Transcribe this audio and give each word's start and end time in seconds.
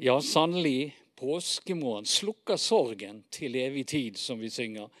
Ja, 0.00 0.20
sannelig, 0.22 0.96
påskemorgen 1.16 2.04
slukker 2.06 2.56
sorgen 2.56 3.24
til 3.34 3.56
evig 3.58 3.82
tid, 3.90 4.18
som 4.18 4.38
vi 4.38 4.46
synger. 4.46 4.92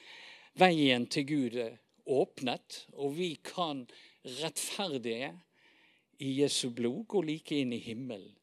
Veien 0.58 1.04
til 1.06 1.26
Gud 1.28 1.54
er 1.54 1.76
åpnet, 2.02 2.80
og 2.98 3.14
vi 3.14 3.28
kan 3.46 3.84
rettferdige 4.40 5.30
i 6.18 6.32
Jesu 6.40 6.72
blod 6.74 7.06
gå 7.14 7.22
like 7.30 7.60
inn 7.62 7.76
i 7.78 7.78
himmelen, 7.78 8.34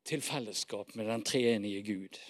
til 0.00 0.24
fellesskap 0.24 0.96
med 0.96 1.12
den 1.12 1.28
treenige 1.28 1.84
Gud. 1.84 2.24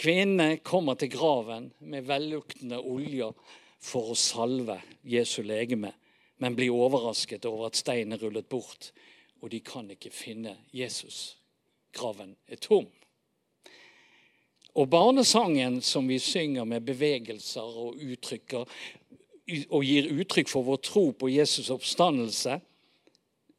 Kvinnene 0.00 0.62
kommer 0.64 0.96
til 0.96 1.12
graven 1.12 1.74
med 1.84 2.08
velluktende 2.08 2.80
oljer 2.80 3.36
for 3.76 4.16
å 4.16 4.22
salve 4.24 4.80
Jesu 5.04 5.42
legeme, 5.44 5.92
men 6.40 6.56
blir 6.56 6.72
overrasket 6.72 7.44
over 7.44 7.68
at 7.68 7.84
steinen 7.84 8.16
er 8.16 8.24
rullet 8.24 8.48
bort, 8.48 8.94
og 9.44 9.52
de 9.52 9.60
kan 9.60 9.92
ikke 9.92 10.08
finne 10.24 10.62
Jesus. 10.72 11.36
Graven 11.96 12.36
er 12.46 12.60
tom. 12.60 12.86
Og 14.76 14.90
barnesangen 14.92 15.80
som 15.80 16.08
vi 16.08 16.18
synger 16.20 16.66
med 16.68 16.84
bevegelser 16.84 17.64
og 17.64 17.96
uttrykker, 17.96 18.66
og 19.70 19.84
gir 19.86 20.10
uttrykk 20.12 20.50
for 20.50 20.66
vår 20.66 20.82
tro 20.84 21.04
på 21.16 21.30
Jesus' 21.32 21.70
oppstandelse, 21.72 22.58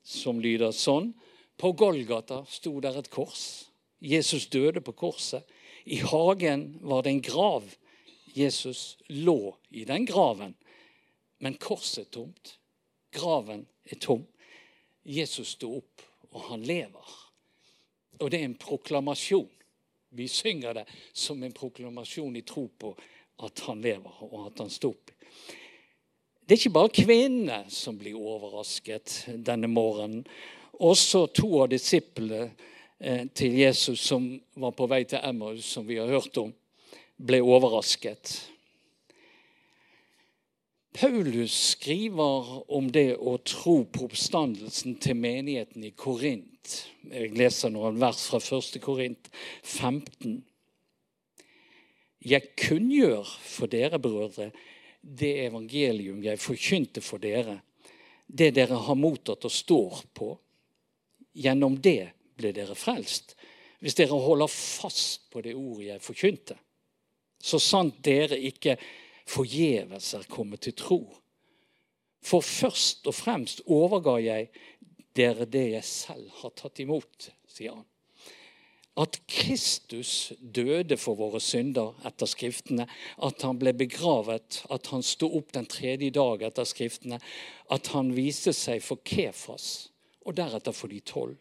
som 0.03 0.39
lyder 0.39 0.75
sånn 0.75 1.13
På 1.57 1.71
Golgata 1.73 2.43
sto 2.45 2.75
der 2.79 2.99
et 2.99 3.09
kors. 3.09 3.65
Jesus 3.97 4.45
døde 4.53 4.81
på 4.85 4.93
korset. 4.93 5.41
I 5.89 5.97
hagen 6.05 6.77
var 6.85 7.01
det 7.01 7.15
en 7.15 7.21
grav. 7.25 7.63
Jesus 8.35 8.97
lå 9.09 9.57
i 9.73 9.87
den 9.89 10.05
graven. 10.05 10.53
Men 11.41 11.57
korset 11.57 12.05
er 12.05 12.11
tomt. 12.13 12.59
Graven 13.09 13.65
er 13.89 13.97
tom. 13.97 14.27
Jesus 15.01 15.55
sto 15.57 15.79
opp, 15.79 16.05
og 16.29 16.51
han 16.51 16.67
lever. 16.67 17.26
Og 18.19 18.31
det 18.31 18.39
er 18.39 18.47
en 18.49 18.57
proklamasjon. 18.59 19.49
Vi 20.09 20.27
synger 20.31 20.73
det 20.73 20.85
som 21.13 21.43
en 21.43 21.53
proklamasjon 21.53 22.35
i 22.39 22.45
tro 22.47 22.67
på 22.79 22.93
at 23.43 23.59
han 23.67 23.81
lever, 23.83 24.21
og 24.23 24.47
at 24.47 24.63
han 24.63 24.71
sto 24.73 24.93
opp. 24.95 25.11
Det 26.47 26.55
er 26.55 26.61
ikke 26.61 26.77
bare 26.77 26.95
kvinnene 26.95 27.57
som 27.69 27.97
blir 27.99 28.15
overrasket 28.15 29.27
denne 29.45 29.67
morgenen. 29.67 30.23
Også 30.79 31.25
to 31.35 31.49
av 31.59 31.67
disiplene 31.73 32.45
eh, 32.99 33.25
til 33.35 33.57
Jesus 33.59 34.05
som 34.07 34.29
var 34.55 34.71
på 34.77 34.87
vei 34.87 35.03
til 35.09 35.19
Emmaus, 35.27 35.65
som 35.67 35.85
vi 35.87 35.99
har 35.99 36.07
hørt 36.07 36.37
om, 36.39 36.53
ble 37.17 37.41
overrasket. 37.43 38.31
Paulus 40.99 41.53
skriver 41.75 42.71
om 42.73 42.87
det 42.89 43.19
å 43.21 43.35
tro 43.45 43.83
på 43.85 44.07
oppstandelsen 44.07 44.95
til 44.97 45.19
menigheten 45.19 45.83
i 45.85 45.91
Korint. 45.93 46.71
Jeg 47.05 47.35
leser 47.37 47.69
noen 47.69 47.99
vers 48.01 48.23
fra 48.31 48.39
1. 48.41 48.79
Korint 48.81 49.29
15. 49.61 50.39
Jeg 52.25 52.49
kunngjør 52.57 53.29
for 53.29 53.69
dere, 53.69 54.01
brødre, 54.01 54.49
det 55.01 55.33
evangelium 55.45 56.23
jeg 56.25 56.41
forkynte 56.41 57.05
for 57.05 57.21
dere, 57.21 57.59
det 58.25 58.55
dere 58.57 58.81
har 58.89 58.97
mottatt 58.97 59.45
og 59.45 59.53
står 59.53 60.01
på, 60.17 60.33
gjennom 61.37 61.77
det 61.77 62.09
ble 62.41 62.55
dere 62.57 62.73
frelst. 62.73 63.35
Hvis 63.85 64.01
dere 64.01 64.17
holder 64.17 64.49
fast 64.49 65.29
på 65.29 65.45
det 65.45 65.53
ordet 65.53 65.91
jeg 65.91 66.07
forkynte, 66.09 66.57
så 67.37 67.61
sant 67.61 68.01
dere 68.01 68.41
ikke 68.49 68.79
forgjeves 69.27 70.13
er 70.17 70.29
kommet 70.31 70.65
til 70.65 70.75
tro. 70.77 71.01
For 72.23 72.43
først 72.43 73.07
og 73.07 73.15
fremst 73.15 73.61
overga 73.65 74.17
jeg 74.23 74.49
dere 75.17 75.45
det 75.49 75.67
jeg 75.75 75.85
selv 75.87 76.31
har 76.41 76.55
tatt 76.57 76.81
imot, 76.83 77.29
sier 77.51 77.77
han 77.77 77.85
at 78.97 79.19
Kristus 79.29 80.33
døde 80.41 80.97
for 80.97 81.17
våre 81.19 81.39
synder 81.43 81.93
etter 82.07 82.29
Skriftene, 82.29 82.87
at 83.23 83.43
han 83.45 83.59
ble 83.61 83.73
begravet, 83.77 84.63
at 84.73 84.89
han 84.89 85.05
sto 85.05 85.29
opp 85.37 85.53
den 85.53 85.67
tredje 85.69 86.09
dag 86.15 86.47
etter 86.47 86.65
Skriftene, 86.65 87.19
at 87.69 87.91
han 87.93 88.09
viste 88.17 88.55
seg 88.57 88.81
for 88.81 89.01
Kefas, 89.05 89.91
og 90.25 90.39
deretter 90.39 90.73
for 90.73 90.89
de 90.89 91.01
tolv. 91.05 91.37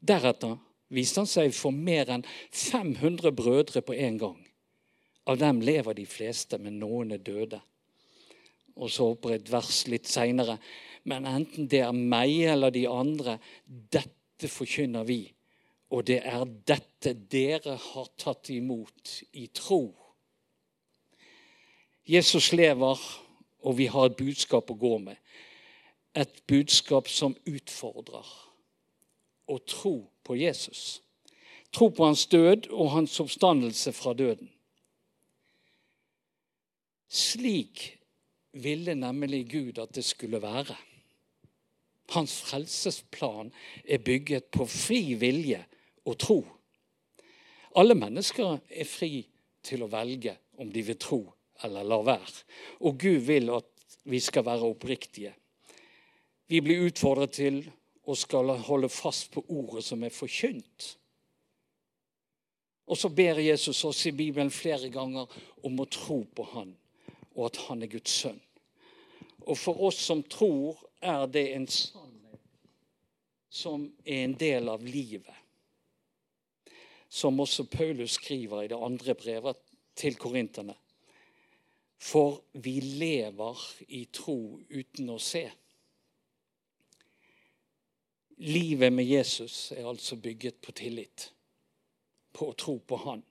Deretter 0.00 0.60
viste 0.94 1.24
han 1.24 1.30
seg 1.30 1.50
for 1.56 1.74
mer 1.74 2.12
enn 2.14 2.24
500 2.54 3.34
brødre 3.34 3.82
på 3.82 3.98
en 3.98 4.22
gang. 4.22 4.38
Av 5.28 5.36
dem 5.38 5.60
lever 5.60 5.94
de 5.98 6.06
fleste, 6.08 6.58
men 6.58 6.78
noen 6.80 7.12
er 7.16 7.24
døde. 7.24 7.60
Og 8.76 8.88
så 8.90 9.10
hopper 9.10 9.36
et 9.36 9.50
vers 9.52 9.82
litt 9.90 10.08
seinere. 10.08 10.56
Men 11.04 11.28
enten 11.28 11.68
det 11.68 11.82
er 11.84 11.92
meg 11.96 12.32
eller 12.54 12.72
de 12.72 12.86
andre, 12.88 13.36
dette 13.66 14.48
forkynner 14.48 15.04
vi 15.04 15.24
og 15.90 16.06
det 16.06 16.20
er 16.26 16.44
dette 16.70 17.14
dere 17.30 17.74
har 17.82 18.10
tatt 18.18 18.50
imot 18.54 19.16
i 19.34 19.48
tro. 19.54 19.82
Jesus 22.06 22.52
lever, 22.54 22.98
og 23.60 23.76
vi 23.78 23.88
har 23.90 24.06
et 24.08 24.18
budskap 24.18 24.70
å 24.70 24.78
gå 24.78 24.96
med. 25.02 25.18
Et 26.14 26.40
budskap 26.46 27.10
som 27.10 27.34
utfordrer. 27.46 28.26
Å 29.50 29.58
tro 29.66 29.94
på 30.22 30.38
Jesus. 30.38 31.02
Tro 31.74 31.90
på 31.90 32.06
hans 32.06 32.24
død 32.30 32.70
og 32.70 32.94
hans 32.94 33.18
oppstandelse 33.22 33.92
fra 33.94 34.14
døden. 34.14 34.50
Slik 37.10 37.98
ville 38.52 38.94
nemlig 38.94 39.48
Gud 39.50 39.78
at 39.82 39.94
det 39.94 40.04
skulle 40.06 40.42
være. 40.42 40.76
Hans 42.10 42.36
frelsesplan 42.42 43.52
er 43.84 43.98
bygget 43.98 44.50
på 44.54 44.66
fri 44.66 45.14
vilje 45.18 45.64
og 46.06 46.18
tro. 46.18 46.38
Alle 47.76 47.94
mennesker 47.94 48.58
er 48.70 48.86
fri 48.86 49.26
til 49.62 49.84
å 49.84 49.90
velge 49.90 50.36
om 50.58 50.70
de 50.72 50.82
vil 50.86 50.98
tro 50.98 51.20
eller 51.64 51.86
la 51.86 52.00
være. 52.06 52.46
Og 52.86 52.98
Gud 52.98 53.26
vil 53.26 53.50
at 53.54 53.68
vi 54.10 54.20
skal 54.20 54.46
være 54.46 54.70
oppriktige. 54.70 55.34
Vi 56.50 56.60
blir 56.64 56.86
utfordret 56.88 57.34
til 57.36 57.60
å 58.10 58.16
skal 58.18 58.54
holde 58.66 58.88
fast 58.90 59.30
på 59.34 59.44
ordet 59.48 59.84
som 59.86 60.02
er 60.02 60.14
forkynt. 60.14 60.94
Og 62.90 62.98
så 62.98 63.10
ber 63.14 63.38
Jesus 63.38 63.84
oss 63.86 64.00
i 64.10 64.14
Bibelen 64.16 64.50
flere 64.50 64.90
ganger 64.90 65.30
om 65.62 65.78
å 65.78 65.86
tro 65.86 66.24
på 66.34 66.46
Han, 66.56 66.72
og 67.40 67.48
at 67.48 67.60
Han 67.66 67.82
er 67.82 67.90
Guds 67.90 68.12
sønn. 68.22 68.40
Og 69.48 69.56
for 69.56 69.80
oss 69.88 69.98
som 70.04 70.22
tror, 70.22 70.76
er 71.00 71.24
det 71.32 71.46
en 71.56 71.66
sannhet 71.66 72.42
som 73.50 73.88
er 74.04 74.26
en 74.28 74.36
del 74.38 74.68
av 74.68 74.84
livet 74.84 75.40
som 77.10 77.40
også 77.40 77.64
Paulus 77.64 78.10
skriver 78.10 78.62
i 78.62 78.68
det 78.70 78.78
andre 78.78 79.14
brevet 79.18 79.58
til 79.98 80.14
korinterne. 80.14 80.76
For 81.98 82.38
vi 82.52 82.78
lever 82.80 83.64
i 83.88 84.04
tro 84.14 84.60
uten 84.70 85.10
å 85.10 85.18
se. 85.18 85.42
Livet 88.46 88.94
med 88.94 89.04
Jesus 89.04 89.72
er 89.76 89.90
altså 89.90 90.16
bygget 90.16 90.62
på 90.62 90.72
tillit, 90.72 91.26
på 92.32 92.52
å 92.52 92.56
tro 92.56 92.78
på 92.78 93.00
Han. 93.02 93.26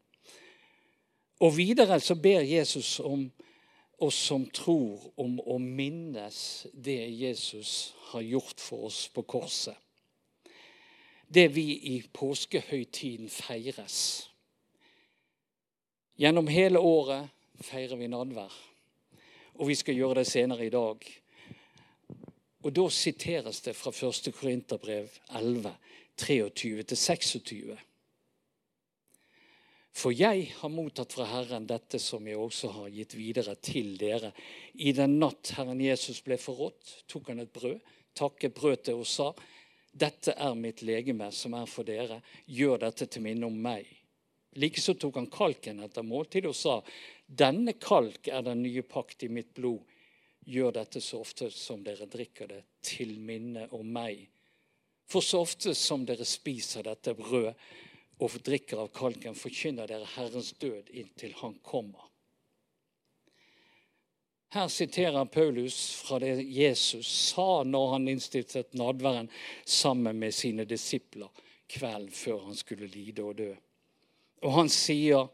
Og 1.40 1.56
videre 1.56 2.02
så 2.04 2.20
ber 2.20 2.44
Jesus 2.44 3.00
om 3.00 3.24
oss 4.04 4.16
som 4.30 4.46
tror, 4.56 5.12
om 5.20 5.38
å 5.40 5.58
minnes 5.60 6.68
det 6.74 7.02
Jesus 7.10 7.94
har 8.12 8.22
gjort 8.26 8.60
for 8.64 8.90
oss 8.90 9.08
på 9.14 9.24
korset 9.24 9.78
det 11.30 11.48
vi 11.48 11.72
i 11.72 12.02
påskehøytiden 12.14 13.30
feires. 13.30 14.30
Gjennom 16.18 16.48
hele 16.48 16.80
året 16.80 17.30
feirer 17.64 18.00
vi 18.00 18.10
nadvær, 18.10 18.54
og 19.60 19.70
vi 19.70 19.76
skal 19.78 19.98
gjøre 19.98 20.22
det 20.22 20.28
senere 20.28 20.66
i 20.66 20.74
dag. 20.74 21.06
Og 22.64 22.74
Da 22.76 22.90
siteres 22.90 23.62
det 23.62 23.76
fra 23.76 23.92
1. 23.92 24.34
Korinterbrev 24.34 25.10
11, 25.30 25.76
23-26. 26.18 27.78
For 30.00 30.16
jeg 30.16 30.54
har 30.56 30.72
mottatt 30.72 31.12
fra 31.12 31.26
Herren 31.28 31.66
dette 31.68 32.00
som 32.00 32.28
jeg 32.28 32.40
også 32.40 32.70
har 32.72 32.92
gitt 32.94 33.18
videre 33.20 33.58
til 33.60 33.98
dere. 34.00 34.32
I 34.80 34.94
den 34.96 35.18
natt 35.20 35.52
Herren 35.58 35.82
Jesus 35.84 36.22
ble 36.24 36.38
forrådt, 36.40 37.02
tok 37.12 37.34
han 37.34 37.44
et 37.44 37.52
brød, 37.52 37.82
takket 38.16 38.56
brød 38.56 38.84
til 38.86 39.02
og 39.02 39.10
sa:" 39.10 39.34
Dette 39.92 40.36
er 40.38 40.54
mitt 40.56 40.84
legeme, 40.86 41.32
som 41.32 41.56
er 41.58 41.66
for 41.66 41.84
dere. 41.84 42.22
Gjør 42.46 42.78
dette 42.86 43.08
til 43.10 43.24
minne 43.26 43.48
om 43.50 43.58
meg. 43.60 43.88
Likeså 44.62 44.94
tok 44.94 45.18
han 45.18 45.28
kalken 45.34 45.82
etter 45.84 46.06
måltid 46.06 46.46
og 46.46 46.56
sa, 46.56 46.80
denne 47.26 47.74
kalk 47.74 48.28
er 48.28 48.46
den 48.46 48.62
nye 48.64 48.84
pakt 48.86 49.26
i 49.26 49.30
mitt 49.34 49.52
blod. 49.58 49.82
Gjør 50.46 50.72
dette 50.78 51.02
så 51.02 51.20
ofte 51.26 51.50
som 51.52 51.84
dere 51.84 52.06
drikker 52.06 52.48
det, 52.48 52.64
til 52.86 53.18
minne 53.20 53.68
om 53.76 53.92
meg. 53.92 54.30
For 55.10 55.26
så 55.26 55.42
ofte 55.42 55.74
som 55.76 56.06
dere 56.06 56.26
spiser 56.26 56.86
dette 56.86 57.18
brød 57.18 57.52
og 58.20 58.36
drikker 58.44 58.84
av 58.84 58.92
kalken, 58.96 59.36
forkynner 59.36 59.88
dere 59.88 60.08
Herrens 60.16 60.52
død 60.60 60.92
inntil 60.92 61.34
Han 61.40 61.56
kommer. 61.64 62.10
Her 64.50 64.68
siterer 64.68 65.26
Paulus 65.26 65.94
fra 65.94 66.18
det 66.20 66.42
Jesus 66.42 67.08
sa 67.08 67.64
når 67.64 67.92
han 67.92 68.08
innstiftet 68.10 68.74
nadværen 68.74 69.30
sammen 69.66 70.20
med 70.20 70.34
sine 70.34 70.66
disipler. 70.66 71.30
kvelden 71.70 72.10
før 72.12 72.40
han 72.48 72.56
skulle 72.56 72.88
lide 72.88 73.22
og 73.22 73.36
dø. 73.38 73.54
Og 74.42 74.54
han 74.54 74.70
sier, 74.70 75.28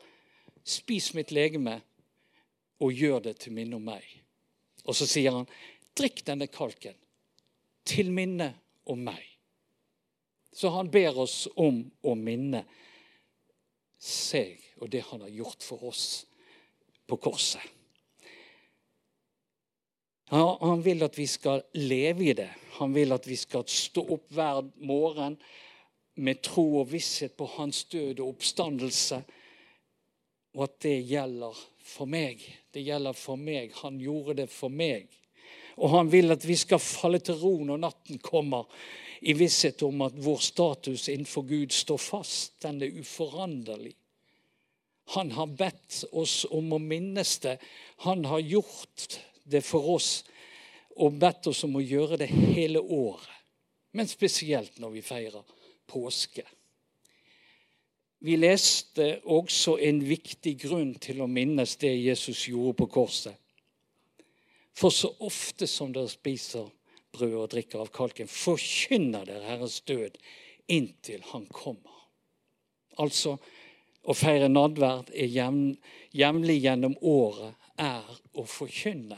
'Spis 0.63 1.13
mitt 1.13 1.31
legeme 1.31 1.81
og 2.79 2.91
gjør 2.91 3.19
det 3.19 3.37
til 3.39 3.53
minne 3.53 3.75
om 3.75 3.81
meg.' 3.81 4.21
Og 4.83 4.95
så 4.95 5.07
sier 5.07 5.31
han, 5.31 5.47
'Drikk 5.95 6.25
denne 6.25 6.47
kalken 6.47 6.95
til 7.85 8.11
minne 8.11 8.53
om 8.85 8.99
meg.' 8.99 9.34
Så 10.55 10.71
han 10.71 10.87
ber 10.91 11.17
oss 11.19 11.47
om 11.59 11.81
å 12.01 12.15
minne 12.15 12.63
seg 13.99 14.61
og 14.79 14.91
det 14.93 15.01
han 15.09 15.23
har 15.25 15.33
gjort 15.33 15.63
for 15.63 15.89
oss 15.91 16.05
på 17.07 17.17
korset. 17.19 17.63
Han 20.31 20.81
vil 20.81 21.03
at 21.05 21.19
vi 21.19 21.27
skal 21.29 21.61
leve 21.77 22.29
i 22.31 22.33
det. 22.33 22.49
Han 22.79 22.95
vil 22.95 23.13
at 23.13 23.27
vi 23.27 23.35
skal 23.37 23.67
stå 23.69 24.01
opp 24.15 24.31
hver 24.33 24.63
morgen 24.87 25.37
med 26.15 26.41
tro 26.43 26.63
og 26.79 26.89
visshet 26.93 27.35
på 27.37 27.45
hans 27.57 27.83
død 27.91 28.23
og 28.23 28.31
oppstandelse, 28.33 29.19
og 30.55 30.63
at 30.65 30.77
det 30.87 30.95
gjelder 31.03 31.59
for 31.83 32.09
meg. 32.09 32.41
Det 32.71 32.83
gjelder 32.83 33.15
for 33.19 33.39
meg. 33.39 33.75
Han 33.83 33.99
gjorde 33.99 34.39
det 34.39 34.49
for 34.49 34.71
meg. 34.71 35.11
Og 35.75 35.91
han 35.91 36.09
vil 36.11 36.31
at 36.31 36.45
vi 36.47 36.55
skal 36.57 36.79
falle 36.79 37.19
til 37.19 37.35
ro 37.41 37.57
når 37.67 37.81
natten 37.83 38.21
kommer, 38.23 38.71
i 39.21 39.33
visshet 39.33 39.83
om 39.85 40.01
at 40.05 40.17
vår 40.17 40.41
status 40.43 41.09
innenfor 41.09 41.45
Gud 41.47 41.71
står 41.71 41.97
fast. 42.01 42.57
Den 42.61 42.81
er 42.83 42.99
uforanderlig. 42.99 43.95
Han 45.15 45.31
har 45.31 45.47
bedt 45.47 46.03
oss 46.11 46.45
om 46.49 46.73
å 46.73 46.81
minnes 46.81 47.37
det. 47.43 47.57
Han 48.07 48.25
har 48.25 48.39
gjort 48.39 49.19
det 49.43 49.61
for 49.61 49.95
oss 49.95 50.23
og 50.95 51.17
bedt 51.19 51.47
oss 51.51 51.63
om 51.67 51.75
å 51.77 51.83
gjøre 51.83 52.17
det 52.23 52.29
hele 52.31 52.81
året. 52.81 53.31
Men 53.95 54.07
spesielt 54.07 54.79
når 54.79 54.97
vi 54.97 55.03
feirer 55.05 55.43
påske. 55.87 56.43
Vi 58.25 58.37
leste 58.39 59.19
også 59.29 59.77
en 59.85 59.99
viktig 60.07 60.55
grunn 60.63 60.95
til 60.99 61.21
å 61.21 61.29
minnes 61.29 61.75
det 61.77 61.93
Jesus 61.93 62.47
gjorde 62.49 62.73
på 62.79 62.87
korset. 62.95 63.35
For 64.75 64.91
så 64.91 65.11
ofte 65.23 65.67
som 65.69 65.93
dere 65.93 66.11
spiser 66.11 66.65
brød 67.15 67.35
og 67.39 67.51
drikker 67.55 67.81
av 67.81 67.91
kalken, 67.95 68.29
forkynner 68.29 69.25
dere 69.27 69.47
Herrens 69.47 69.79
død 69.87 70.19
inntil 70.71 71.23
Han 71.31 71.47
kommer. 71.53 71.93
Altså, 73.01 73.37
å 74.05 74.13
feire 74.13 74.47
nadverd 74.51 75.09
er 75.17 75.31
jevnlig 76.13 76.59
gjennom 76.61 76.93
året 77.01 77.55
er 77.81 78.05
å 78.37 78.45
forkynne 78.47 79.17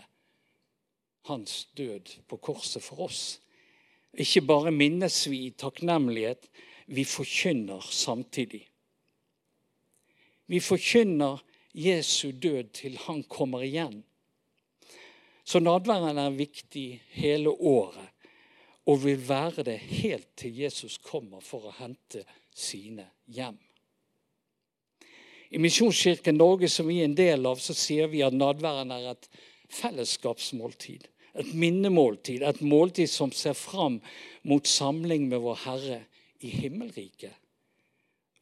hans 1.27 1.67
død 1.75 2.13
på 2.27 2.39
korset 2.39 2.83
for 2.83 3.07
oss. 3.09 3.39
Ikke 4.17 4.45
bare 4.47 4.71
minnes 4.71 5.19
vi 5.27 5.43
i 5.49 5.53
takknemlighet, 5.53 6.47
vi 6.87 7.03
forkynner 7.05 7.83
samtidig. 7.91 8.63
Vi 10.47 10.61
forkynner 10.63 11.43
Jesu 11.75 12.31
død 12.31 12.71
til 12.79 12.95
han 13.03 13.23
kommer 13.27 13.65
igjen. 13.67 13.99
Så 15.47 15.61
nadværen 15.63 16.19
er 16.19 16.35
viktig 16.35 16.99
hele 17.15 17.49
året 17.49 18.09
og 18.87 19.03
vil 19.03 19.19
være 19.29 19.63
det 19.67 19.77
helt 19.79 20.27
til 20.39 20.59
Jesus 20.63 20.97
kommer 21.03 21.43
for 21.43 21.67
å 21.67 21.75
hente 21.79 22.23
sine 22.55 23.05
hjem. 23.31 23.57
I 25.51 25.59
Misjonskirken 25.63 26.35
Norge, 26.35 26.67
som 26.71 26.87
vi 26.87 26.99
er 26.99 27.07
en 27.07 27.15
del 27.15 27.47
av, 27.47 27.59
så 27.63 27.75
sier 27.75 28.09
vi 28.11 28.23
at 28.23 28.35
nadværen 28.35 28.91
er 28.91 29.13
et 29.13 29.29
fellesskapsmåltid. 29.71 31.07
Et 31.39 31.53
minnemåltid. 31.55 32.43
Et 32.43 32.61
måltid 32.61 33.07
som 33.11 33.31
ser 33.31 33.55
fram 33.55 34.01
mot 34.43 34.67
samling 34.67 35.29
med 35.31 35.43
vår 35.43 35.61
Herre 35.63 36.01
i 36.43 36.51
himmelriket. 36.51 37.35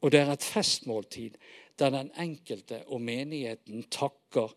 Og 0.02 0.10
det 0.12 0.22
er 0.24 0.34
et 0.34 0.46
festmåltid 0.46 1.38
der 1.78 1.94
den 1.94 2.10
enkelte 2.18 2.82
og 2.86 3.02
menigheten 3.04 3.86
takker 3.92 4.54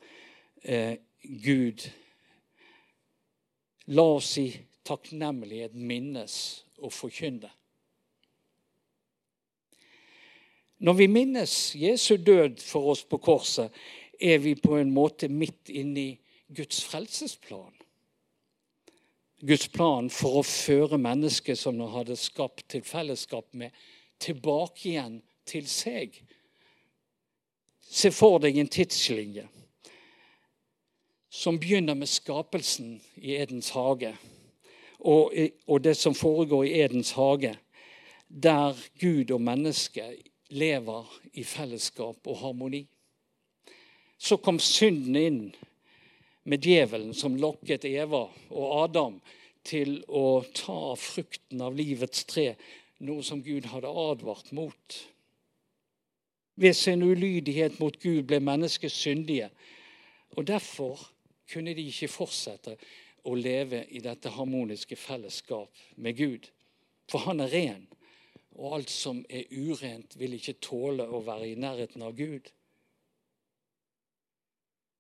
eh, 0.64 0.98
Gud. 1.22 1.86
La 3.90 4.06
oss 4.06 4.36
i 4.38 4.52
takknemlighet 4.86 5.74
minnes 5.74 6.36
og 6.78 6.94
forkynne. 6.94 7.50
Når 10.80 10.96
vi 10.96 11.08
minnes 11.12 11.54
Jesu 11.76 12.16
død 12.16 12.62
for 12.64 12.94
oss 12.94 13.04
på 13.04 13.18
korset, 13.18 13.74
er 14.20 14.38
vi 14.40 14.54
på 14.56 14.78
en 14.78 14.92
måte 14.94 15.28
midt 15.28 15.72
inne 15.74 16.00
i 16.00 16.18
Guds 16.56 16.84
frelsesplan. 16.88 17.74
Guds 19.40 19.68
plan 19.72 20.10
for 20.12 20.40
å 20.40 20.46
føre 20.48 21.00
mennesket 21.00 21.60
som 21.60 21.80
han 21.80 21.94
hadde 21.94 22.20
skapt 22.20 22.66
til 22.72 22.84
fellesskap 22.84 23.48
med, 23.56 23.72
tilbake 24.20 24.90
igjen 24.92 25.22
til 25.48 25.68
seg. 25.72 26.18
Se 27.82 28.12
for 28.14 28.40
deg 28.44 28.60
en 28.60 28.72
tidslinje 28.72 29.48
som 31.30 31.60
begynner 31.60 31.96
med 31.96 32.10
skapelsen 32.10 33.00
i 33.16 33.36
Edens 33.38 33.70
hage. 33.70 34.16
Og, 35.00 35.34
og 35.68 35.84
det 35.84 35.96
som 35.98 36.16
foregår 36.16 36.64
i 36.66 36.82
Edens 36.82 37.12
hage, 37.12 37.54
der 38.30 38.78
Gud 39.00 39.32
og 39.32 39.42
mennesket 39.42 40.18
lever 40.50 41.20
i 41.34 41.44
fellesskap 41.44 42.28
og 42.28 42.38
harmoni. 42.38 42.88
Så 44.18 44.38
kom 44.38 44.60
synden 44.60 45.16
inn 45.16 45.44
med 46.44 46.66
djevelen 46.66 47.14
som 47.14 47.38
lokket 47.40 47.86
Eva 47.86 48.26
og 48.50 48.74
Adam 48.84 49.20
til 49.64 50.00
å 50.08 50.42
ta 50.56 50.96
frukten 50.98 51.62
av 51.62 51.78
livets 51.78 52.26
tre, 52.28 52.54
noe 53.06 53.24
som 53.24 53.44
Gud 53.46 53.70
hadde 53.70 53.92
advart 53.92 54.52
mot. 54.56 54.98
Ved 56.60 56.76
sin 56.76 57.06
ulydighet 57.06 57.80
mot 57.80 57.96
Gud 58.02 58.26
ble 58.28 58.42
mennesket 58.44 58.92
syndige. 58.92 59.48
Og 60.36 60.48
Derfor 60.48 61.00
kunne 61.50 61.74
de 61.76 61.86
ikke 61.90 62.12
fortsette 62.12 62.76
å 63.28 63.36
leve 63.36 63.84
i 63.90 64.02
dette 64.04 64.32
harmoniske 64.34 64.96
fellesskap 65.00 65.84
med 65.98 66.18
Gud. 66.18 66.50
For 67.10 67.26
han 67.26 67.42
er 67.44 67.54
ren 67.54 67.88
og 68.60 68.76
alt 68.76 68.92
som 68.92 69.22
er 69.30 69.48
urent, 69.56 70.18
vil 70.20 70.36
ikke 70.36 70.60
tåle 70.64 71.06
å 71.08 71.22
være 71.24 71.52
i 71.52 71.60
nærheten 71.60 72.04
av 72.04 72.16
Gud. 72.18 72.50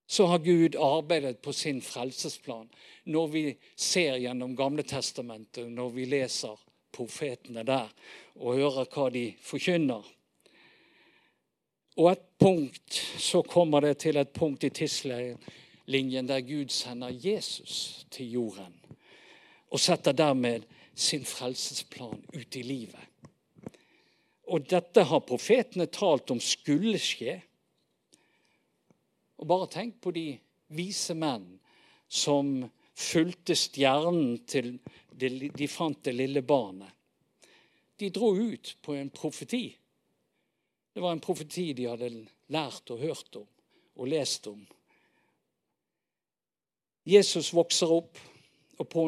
Så 0.10 0.26
har 0.26 0.40
Gud 0.42 0.78
arbeidet 0.80 1.42
på 1.42 1.54
sin 1.54 1.82
frelsesplan. 1.86 2.70
Når 3.04 3.28
vi 3.34 3.44
ser 3.76 4.18
gjennom 4.18 4.56
Gamle 4.58 4.86
testamentet, 4.88 5.68
når 5.70 5.92
vi 5.98 6.08
leser 6.10 6.62
profetene 6.96 7.66
der 7.68 7.92
og 8.40 8.58
hører 8.58 8.90
hva 8.90 9.10
de 9.14 9.26
forkynner. 9.44 10.08
Og 12.00 12.12
et 12.14 12.26
punkt, 12.40 12.96
så 13.20 13.44
kommer 13.44 13.84
det 13.84 14.00
til 14.06 14.18
et 14.18 14.32
punkt 14.34 14.64
i 14.64 14.72
tidslinjen 15.90 16.28
der 16.28 16.42
Gud 16.42 16.70
sender 16.70 17.10
Jesus 17.10 18.06
til 18.12 18.32
jorden. 18.32 18.74
Og 19.72 19.80
setter 19.80 20.14
dermed 20.14 20.64
sin 20.94 21.26
frelsesplan 21.26 22.22
ut 22.34 22.56
i 22.56 22.62
livet. 22.62 23.06
Og 24.50 24.70
dette 24.70 25.04
har 25.04 25.26
profetene 25.26 25.88
talt 25.88 26.30
om 26.32 26.40
skulle 26.40 27.00
skje. 27.00 27.42
Og 29.40 29.48
bare 29.48 29.70
tenk 29.70 30.00
på 30.02 30.12
de 30.12 30.38
vise 30.70 31.14
menn 31.14 31.60
som 32.08 32.70
fulgte 32.94 33.56
stjernen 33.56 34.46
til 34.46 34.78
de 35.10 35.68
fant 35.68 36.04
det 36.04 36.14
lille 36.14 36.42
barnet. 36.42 36.90
De 37.98 38.10
dro 38.10 38.36
ut 38.36 38.78
på 38.82 38.94
en 38.94 39.10
profeti. 39.10 39.76
Det 40.94 41.02
var 41.02 41.14
en 41.14 41.20
profeti 41.22 41.74
de 41.74 41.90
hadde 41.90 42.28
lært 42.48 42.90
og 42.92 43.00
hørt 43.00 43.36
om 43.42 43.48
og 44.00 44.08
lest 44.08 44.48
om. 44.48 44.68
Jesus 47.10 47.54
vokser 47.56 47.92
opp, 47.92 48.20
og 48.80 48.88
på 48.90 49.06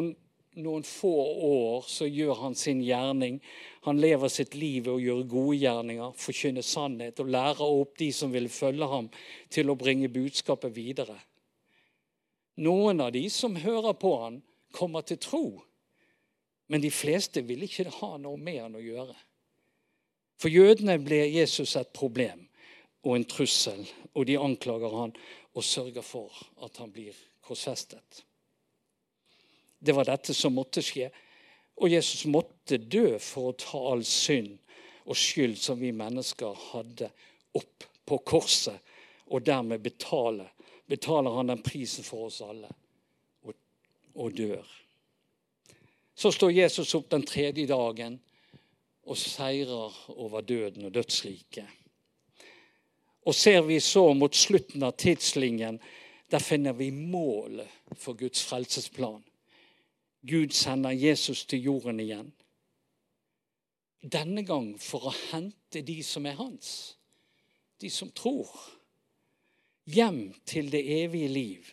noen 0.59 0.83
få 0.83 1.13
år 1.47 1.85
så 1.87 2.07
gjør 2.09 2.33
han 2.41 2.55
sin 2.59 2.81
gjerning. 2.83 3.39
Han 3.87 4.01
lever 4.01 4.31
sitt 4.31 4.55
liv 4.57 4.89
og 4.91 5.01
gjør 5.01 5.23
gode 5.31 5.57
gjerninger, 5.61 6.13
forkynner 6.19 6.65
sannhet 6.65 7.21
og 7.23 7.31
lærer 7.31 7.63
opp 7.63 7.95
de 8.01 8.11
som 8.15 8.33
vil 8.33 8.49
følge 8.51 8.89
ham, 8.91 9.09
til 9.49 9.71
å 9.71 9.77
bringe 9.79 10.11
budskapet 10.11 10.75
videre. 10.75 11.17
Noen 12.61 12.99
av 13.01 13.13
de 13.15 13.23
som 13.31 13.55
hører 13.55 13.95
på 13.97 14.15
han, 14.25 14.41
kommer 14.75 15.03
til 15.03 15.19
tro. 15.19 15.45
Men 16.71 16.83
de 16.83 16.91
fleste 16.93 17.43
vil 17.43 17.65
ikke 17.65 17.89
ha 17.99 18.15
noe 18.21 18.39
med 18.39 18.61
han 18.61 18.77
å 18.79 18.83
gjøre. 18.83 19.15
For 20.39 20.51
jødene 20.51 20.95
ble 21.03 21.25
Jesus 21.27 21.75
et 21.79 21.91
problem 21.95 22.47
og 23.03 23.17
en 23.17 23.27
trussel, 23.27 23.83
og 24.15 24.27
de 24.29 24.39
anklager 24.39 24.95
han 24.95 25.13
og 25.51 25.65
sørger 25.65 26.05
for 26.05 26.31
at 26.63 26.79
han 26.79 26.93
blir 26.93 27.17
korsfestet. 27.45 28.23
Det 29.79 29.95
var 29.97 30.05
dette 30.05 30.33
som 30.37 30.53
måtte 30.53 30.83
skje. 30.85 31.09
Og 31.81 31.89
Jesus 31.89 32.27
måtte 32.29 32.77
dø 32.77 33.17
for 33.17 33.49
å 33.49 33.57
ta 33.57 33.79
all 33.93 34.03
synd 34.05 34.59
og 35.09 35.17
skyld 35.17 35.57
som 35.57 35.79
vi 35.81 35.89
mennesker 35.95 36.57
hadde, 36.71 37.09
opp 37.57 37.87
på 38.05 38.19
korset, 38.27 38.77
og 39.31 39.45
dermed 39.47 39.81
betale. 39.81 40.51
Betaler 40.85 41.33
han 41.37 41.49
den 41.49 41.63
prisen 41.65 42.05
for 42.05 42.27
oss 42.27 42.41
alle 42.45 42.69
og, 43.47 43.55
og 44.13 44.35
dør. 44.37 44.67
Så 46.13 46.33
står 46.35 46.51
Jesus 46.53 46.93
opp 46.95 47.09
den 47.09 47.23
tredje 47.25 47.65
dagen 47.65 48.19
og 49.09 49.17
seirer 49.17 49.95
over 50.13 50.43
døden 50.45 50.85
og 50.85 50.93
dødsriket. 50.93 51.65
Og 53.25 53.35
ser 53.35 53.61
vi 53.65 53.79
så 53.79 54.03
mot 54.13 54.35
slutten 54.35 54.83
av 54.83 54.95
tidslinjen, 54.97 55.79
der 56.31 56.39
finner 56.39 56.73
vi 56.73 56.91
målet 56.91 57.67
for 57.95 58.13
Guds 58.13 58.43
frelsesplan. 58.43 59.23
Gud 60.21 60.53
sender 60.53 60.91
Jesus 60.91 61.45
til 61.45 61.63
jorden 61.63 61.99
igjen. 61.99 62.31
Denne 64.01 64.45
gang 64.45 64.73
for 64.81 65.09
å 65.09 65.15
hente 65.31 65.83
de 65.85 65.99
som 66.05 66.25
er 66.25 66.39
hans, 66.39 66.95
de 67.81 67.89
som 67.89 68.13
tror. 68.15 68.49
Hjem 69.91 70.31
til 70.45 70.71
det 70.71 70.81
evige 71.03 71.27
liv, 71.27 71.67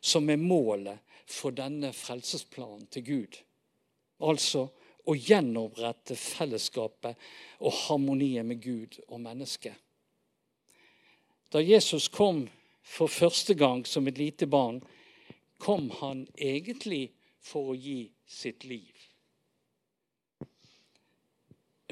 som 0.00 0.28
er 0.30 0.38
målet 0.38 1.00
for 1.26 1.54
denne 1.56 1.92
frelsesplanen 1.96 2.86
til 2.92 3.06
Gud. 3.06 3.38
Altså 4.22 4.68
å 5.08 5.14
gjenopprette 5.16 6.18
fellesskapet 6.18 7.18
og 7.64 7.78
harmonien 7.86 8.46
med 8.46 8.60
Gud 8.62 8.98
og 9.08 9.22
mennesket. 9.24 9.74
Da 11.52 11.62
Jesus 11.62 12.08
kom 12.12 12.44
for 12.82 13.06
første 13.06 13.54
gang 13.54 13.86
som 13.86 14.08
et 14.08 14.18
lite 14.18 14.46
barn, 14.46 14.82
kom 15.58 15.90
han 16.00 16.26
egentlig 16.36 17.12
for 17.42 17.72
å 17.72 17.78
gi 17.78 18.10
sitt 18.26 18.64
liv. 18.66 18.92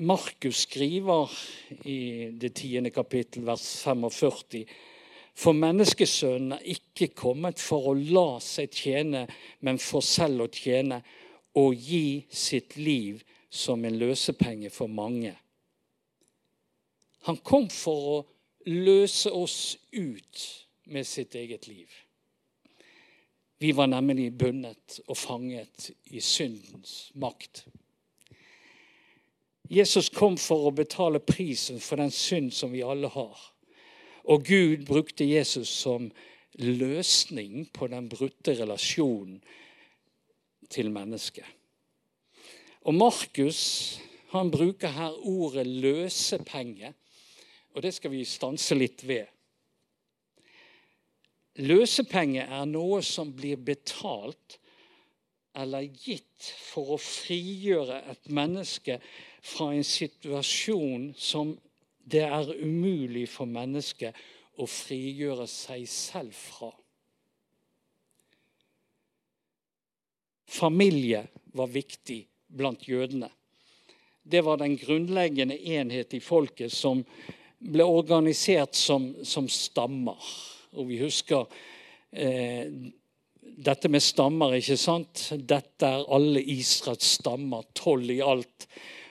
Markus 0.01 0.65
skriver 0.65 1.31
i 1.85 2.31
det 2.41 2.55
tiende 2.57 2.91
kapittel, 2.91 3.45
vers 3.45 3.65
45. 3.85 4.65
For 5.37 5.57
menneskesønnen 5.57 6.57
er 6.57 6.71
ikke 6.75 7.11
kommet 7.17 7.61
for 7.61 7.91
å 7.91 7.97
la 7.97 8.41
seg 8.45 8.73
tjene, 8.75 9.27
men 9.61 9.79
for 9.79 10.05
selv 10.05 10.47
å 10.47 10.49
tjene 10.53 11.03
og 11.61 11.75
gi 11.77 12.25
sitt 12.31 12.77
liv 12.81 13.23
som 13.51 13.85
en 13.85 13.99
løsepenge 13.99 14.71
for 14.73 14.89
mange. 14.89 15.35
Han 17.29 17.37
kom 17.45 17.69
for 17.69 18.11
å 18.15 18.19
løse 18.71 19.33
oss 19.33 19.77
ut 19.93 20.45
med 20.91 21.07
sitt 21.07 21.35
eget 21.35 21.67
liv. 21.69 21.89
Vi 23.59 23.73
var 23.73 23.87
nemlig 23.87 24.33
bundet 24.39 25.01
og 25.07 25.17
fanget 25.17 25.91
i 26.05 26.21
syndens 26.21 27.13
makt. 27.15 27.67
Jesus 29.71 30.09
kom 30.09 30.39
for 30.41 30.67
å 30.67 30.75
betale 30.75 31.21
prisen 31.23 31.81
for 31.81 32.01
den 32.01 32.11
synd 32.11 32.51
som 32.57 32.73
vi 32.73 32.83
alle 32.83 33.11
har. 33.13 33.43
Og 34.25 34.45
Gud 34.45 34.87
brukte 34.89 35.29
Jesus 35.29 35.69
som 35.69 36.11
løsning 36.59 37.69
på 37.73 37.87
den 37.93 38.09
brutte 38.11 38.57
relasjonen 38.59 39.39
til 40.71 40.91
mennesket. 40.91 41.47
Og 42.81 42.95
Markus 42.95 43.61
han 44.31 44.51
bruker 44.51 44.89
her 44.95 45.15
ordet 45.27 45.67
løsepenge 45.67 46.95
og 47.75 47.83
det 47.83 47.93
skal 47.95 48.13
vi 48.13 48.25
stanse 48.27 48.75
litt 48.75 49.05
ved. 49.07 49.29
Løsepenge 51.59 52.45
er 52.47 52.67
noe 52.71 53.01
som 53.03 53.33
blir 53.35 53.59
betalt 53.59 54.59
eller 55.59 55.83
gitt 55.83 56.47
for 56.71 56.95
å 56.95 57.01
frigjøre 57.03 58.05
et 58.13 58.31
menneske 58.31 59.01
fra 59.43 59.73
en 59.75 59.85
situasjon 59.85 61.11
som 61.19 61.57
det 62.11 62.23
er 62.23 62.53
umulig 62.63 63.27
for 63.31 63.51
mennesket 63.51 64.15
å 64.61 64.67
frigjøre 64.69 65.47
seg 65.51 65.89
selv 65.91 66.37
fra. 66.37 66.71
Familie 70.51 71.25
var 71.55 71.71
viktig 71.71 72.25
blant 72.47 72.87
jødene. 72.89 73.31
Det 74.23 74.43
var 74.45 74.59
den 74.61 74.77
grunnleggende 74.79 75.57
enhet 75.59 76.15
i 76.15 76.23
folket 76.23 76.73
som 76.75 77.03
ble 77.61 77.87
organisert 77.87 78.75
som, 78.75 79.13
som 79.25 79.49
stammer. 79.49 80.19
Og 80.79 80.89
vi 80.91 81.01
husker 81.03 81.47
eh, 82.13 82.71
dette 83.41 83.91
med 83.91 84.03
stammer, 84.03 84.55
ikke 84.59 84.79
sant? 84.79 85.27
Dette 85.35 85.89
er 85.89 86.09
alle 86.15 86.43
Israels 86.43 87.17
stammer, 87.19 87.67
tolv 87.75 88.11
i 88.13 88.21
alt. 88.23 88.69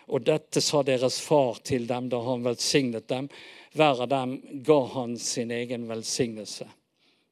Og 0.10 0.24
dette 0.26 0.62
sa 0.64 0.82
deres 0.86 1.20
far 1.22 1.60
til 1.66 1.86
dem 1.90 2.10
da 2.10 2.22
han 2.26 2.46
velsignet 2.46 3.10
dem. 3.12 3.30
Hver 3.78 4.06
av 4.06 4.10
dem 4.10 4.38
ga 4.66 4.80
han 4.96 5.18
sin 5.22 5.52
egen 5.54 5.86
velsignelse. 5.90 6.66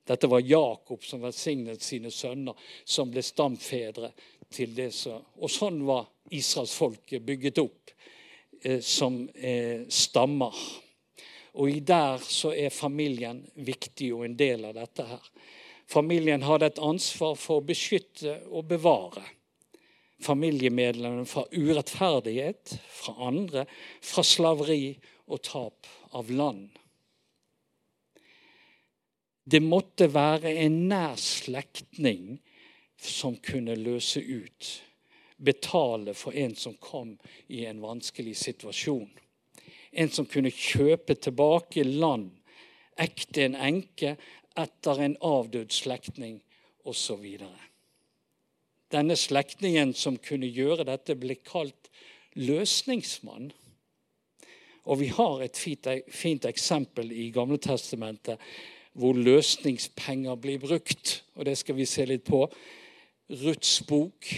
Dette 0.07 0.29
var 0.31 0.45
Jakob 0.45 1.03
som 1.03 1.23
velsignet 1.25 1.83
sine 1.83 2.11
sønner, 2.13 2.55
som 2.85 3.09
ble 3.11 3.23
stamfedre 3.25 4.11
til 4.53 4.75
det. 4.75 4.91
som 4.95 5.23
Og 5.41 5.51
sånn 5.51 5.81
var 5.87 6.07
israelsfolket 6.31 7.25
bygget 7.25 7.59
opp 7.63 7.91
eh, 8.61 8.79
som 8.79 9.25
eh, 9.35 9.87
stammer. 9.89 10.53
Og 11.57 11.79
der 11.81 12.21
så 12.21 12.51
er 12.53 12.69
familien 12.73 13.41
viktig 13.55 14.11
og 14.13 14.27
en 14.27 14.37
del 14.37 14.67
av 14.69 14.75
dette 14.77 15.05
her. 15.09 15.23
Familien 15.87 16.43
hadde 16.45 16.69
et 16.69 16.83
ansvar 16.83 17.33
for 17.39 17.61
å 17.61 17.65
beskytte 17.65 18.35
og 18.51 18.67
bevare 18.69 19.23
familiemedlemmene 20.23 21.25
fra 21.29 21.45
urettferdighet, 21.51 22.73
fra 22.89 23.13
andre, 23.27 23.65
fra 24.01 24.23
slaveri 24.25 24.97
og 25.27 25.41
tap 25.45 25.89
av 26.17 26.31
land. 26.33 26.71
Det 29.47 29.61
måtte 29.63 30.09
være 30.11 30.51
en 30.65 30.81
nær 30.89 31.15
slektning 31.21 32.39
som 32.99 33.37
kunne 33.43 33.77
løse 33.79 34.19
ut, 34.19 34.71
betale 35.37 36.17
for 36.17 36.35
en 36.35 36.55
som 36.57 36.75
kom 36.81 37.13
i 37.53 37.63
en 37.69 37.79
vanskelig 37.83 38.35
situasjon 38.41 39.07
en 39.91 40.11
som 40.11 40.27
kunne 40.29 40.51
kjøpe 40.51 41.15
tilbake 41.15 41.83
land, 41.83 42.31
ekte 42.97 43.45
en 43.45 43.55
enke 43.55 44.15
etter 44.57 45.01
en 45.03 45.17
avdød 45.21 45.73
slektning 45.73 46.39
osv. 46.87 47.25
Denne 48.91 49.17
slektningen 49.19 49.93
som 49.93 50.17
kunne 50.17 50.49
gjøre 50.49 50.87
dette, 50.87 51.17
ble 51.19 51.37
kalt 51.43 51.91
løsningsmann. 52.39 53.51
Og 54.87 55.01
vi 55.01 55.11
har 55.11 55.43
et 55.43 55.59
fint, 55.59 55.87
fint 56.07 56.45
eksempel 56.47 57.11
i 57.11 57.29
Gamletestamentet 57.35 58.39
hvor 58.97 59.13
løsningspenger 59.13 60.39
blir 60.41 60.61
brukt. 60.63 61.21
Og 61.35 61.45
det 61.45 61.57
skal 61.59 61.75
vi 61.77 61.85
se 61.85 62.05
litt 62.07 62.23
på. 62.25 62.47
Ruths 63.43 63.81
bok. 63.85 64.31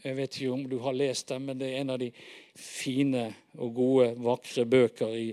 Jeg 0.00 0.16
vet 0.16 0.36
ikke 0.36 0.52
om 0.52 0.62
du 0.68 0.78
har 0.80 0.96
lest 0.96 1.28
den, 1.28 1.44
men 1.44 1.58
det 1.60 1.68
er 1.68 1.82
en 1.82 1.92
av 1.92 1.98
de 2.00 2.08
fine 2.56 3.26
og 3.60 3.74
gode, 3.76 4.06
vakre 4.24 4.64
bøker 4.64 5.12
i, 5.12 5.26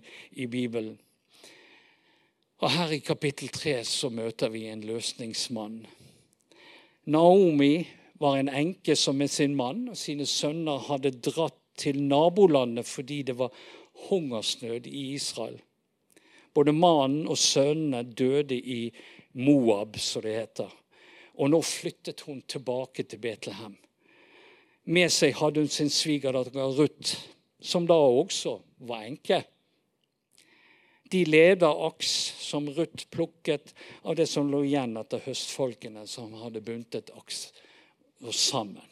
i 0.44 0.48
Bibelen. 0.52 0.98
Og 2.58 2.74
Her 2.74 2.92
i 2.92 3.00
kapittel 3.06 3.52
tre 3.54 3.78
så 3.86 4.10
møter 4.10 4.52
vi 4.52 4.66
en 4.68 4.84
løsningsmann. 4.84 5.86
Naomi 7.08 7.88
var 8.20 8.40
en 8.40 8.50
enke 8.50 8.96
som 8.98 9.16
med 9.16 9.32
sin 9.32 9.56
mann 9.56 9.86
og 9.92 9.98
sine 10.00 10.26
sønner 10.28 10.82
hadde 10.90 11.14
dratt 11.22 11.62
til 11.78 12.02
nabolandet 12.04 12.90
fordi 12.90 13.22
det 13.30 13.38
var 13.38 13.54
hungersnød 14.10 14.90
i 14.90 15.14
Israel. 15.14 15.62
Både 16.54 16.74
mannen 16.74 17.28
og 17.30 17.38
sønnene 17.38 18.04
døde 18.04 18.58
i 18.58 18.92
Moab, 19.38 20.00
som 20.02 20.26
det 20.26 20.34
heter. 20.34 20.72
Og 21.38 21.52
nå 21.54 21.62
flyttet 21.62 22.26
hun 22.26 22.42
tilbake 22.50 23.06
til 23.06 23.22
Betlehem. 23.22 23.78
Med 24.88 25.12
seg 25.12 25.36
hadde 25.36 25.64
hun 25.64 25.72
sin 25.72 25.92
svigerdatter 25.92 26.72
Ruth, 26.78 27.18
som 27.60 27.88
da 27.90 27.96
også 27.98 28.58
var 28.88 29.04
enke. 29.04 29.42
De 31.12 31.24
leda 31.28 31.70
aks 31.88 32.12
som 32.44 32.68
Ruth 32.72 33.08
plukket 33.12 33.74
av 34.04 34.16
det 34.20 34.28
som 34.32 34.48
lå 34.52 34.62
igjen 34.68 34.96
etter 35.00 35.24
høstfolkene 35.24 36.06
som 36.08 36.34
hadde 36.40 36.64
buntet 36.64 37.12
aks 37.16 37.50
sammen. 38.32 38.86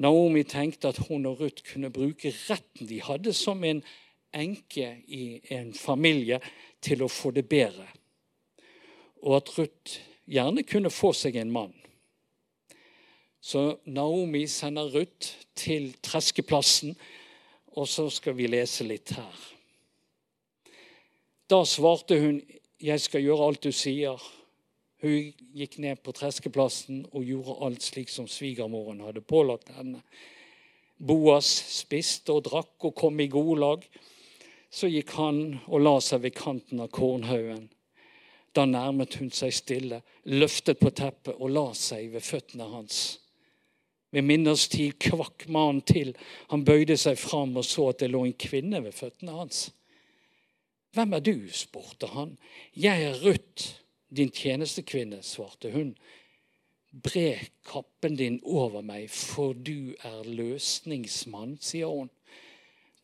Naomi 0.00 0.46
tenkte 0.48 0.94
at 0.94 1.02
hun 1.10 1.26
og 1.28 1.42
Ruth 1.42 1.66
kunne 1.66 1.90
bruke 1.92 2.32
retten 2.46 2.88
de 2.88 3.02
hadde 3.04 3.34
som 3.36 3.60
en 3.66 3.82
enke 4.32 4.94
i 5.10 5.40
en 5.52 5.74
familie, 5.74 6.38
til 6.80 7.02
å 7.04 7.10
få 7.10 7.34
det 7.36 7.44
bedre. 7.50 7.84
Og 9.26 9.36
at 9.36 9.50
Ruth 9.58 9.98
gjerne 10.30 10.62
kunne 10.64 10.92
få 10.94 11.10
seg 11.12 11.36
en 11.36 11.50
mann. 11.52 11.74
Så 13.40 13.78
Naomi 13.84 14.46
sender 14.46 14.90
Ruth 14.92 15.32
til 15.56 15.94
treskeplassen, 16.02 16.96
og 17.72 17.88
så 17.88 18.08
skal 18.10 18.36
vi 18.36 18.50
lese 18.50 18.84
litt 18.84 19.14
her. 19.16 19.36
Da 21.50 21.64
svarte 21.64 22.20
hun, 22.20 22.42
'Jeg 22.80 23.00
skal 23.00 23.22
gjøre 23.22 23.46
alt 23.46 23.64
du 23.64 23.72
sier.' 23.72 24.40
Hun 25.00 25.32
gikk 25.56 25.78
ned 25.78 26.02
på 26.04 26.12
treskeplassen 26.12 27.06
og 27.12 27.24
gjorde 27.24 27.56
alt 27.64 27.82
slik 27.82 28.08
som 28.08 28.26
svigermoren 28.28 29.00
hadde 29.00 29.20
pålagt 29.20 29.68
henne. 29.72 30.02
Boas 31.00 31.48
spiste 31.72 32.32
og 32.32 32.44
drakk 32.44 32.84
og 32.84 32.94
kom 32.94 33.20
i 33.20 33.26
gode 33.26 33.60
lag. 33.60 33.86
Så 34.70 34.90
gikk 34.92 35.10
han 35.16 35.60
og 35.66 35.80
la 35.80 36.00
seg 36.00 36.20
ved 36.22 36.36
kanten 36.36 36.80
av 36.80 36.90
kornhaugen. 36.92 37.70
Da 38.52 38.66
nærmet 38.66 39.14
hun 39.14 39.30
seg 39.30 39.54
stille, 39.54 40.02
løftet 40.24 40.78
på 40.78 40.90
teppet 40.90 41.38
og 41.38 41.50
la 41.50 41.72
seg 41.72 42.12
ved 42.12 42.20
føttene 42.20 42.68
hans. 42.68 43.19
Ved 44.10 44.26
minnestid 44.26 44.98
kvakk 45.02 45.46
mannen 45.48 45.82
til. 45.86 46.14
Han 46.50 46.64
bøyde 46.66 46.96
seg 46.98 47.18
fram 47.18 47.54
og 47.56 47.66
så 47.66 47.90
at 47.92 48.00
det 48.02 48.10
lå 48.10 48.24
en 48.26 48.38
kvinne 48.38 48.82
ved 48.84 48.96
føttene 48.96 49.36
hans. 49.36 49.68
Hvem 50.94 51.12
er 51.14 51.22
du? 51.22 51.36
spurte 51.54 52.10
han. 52.10 52.34
Jeg 52.74 53.04
er 53.06 53.20
Ruth, 53.22 53.76
din 54.10 54.32
tjenestekvinne, 54.34 55.22
svarte 55.22 55.70
hun. 55.70 55.94
Bre 56.90 57.36
kappen 57.70 58.16
din 58.18 58.40
over 58.42 58.82
meg, 58.82 59.06
for 59.14 59.54
du 59.54 59.94
er 60.02 60.26
løsningsmann, 60.26 61.54
sier 61.62 61.86
hun. 61.86 62.10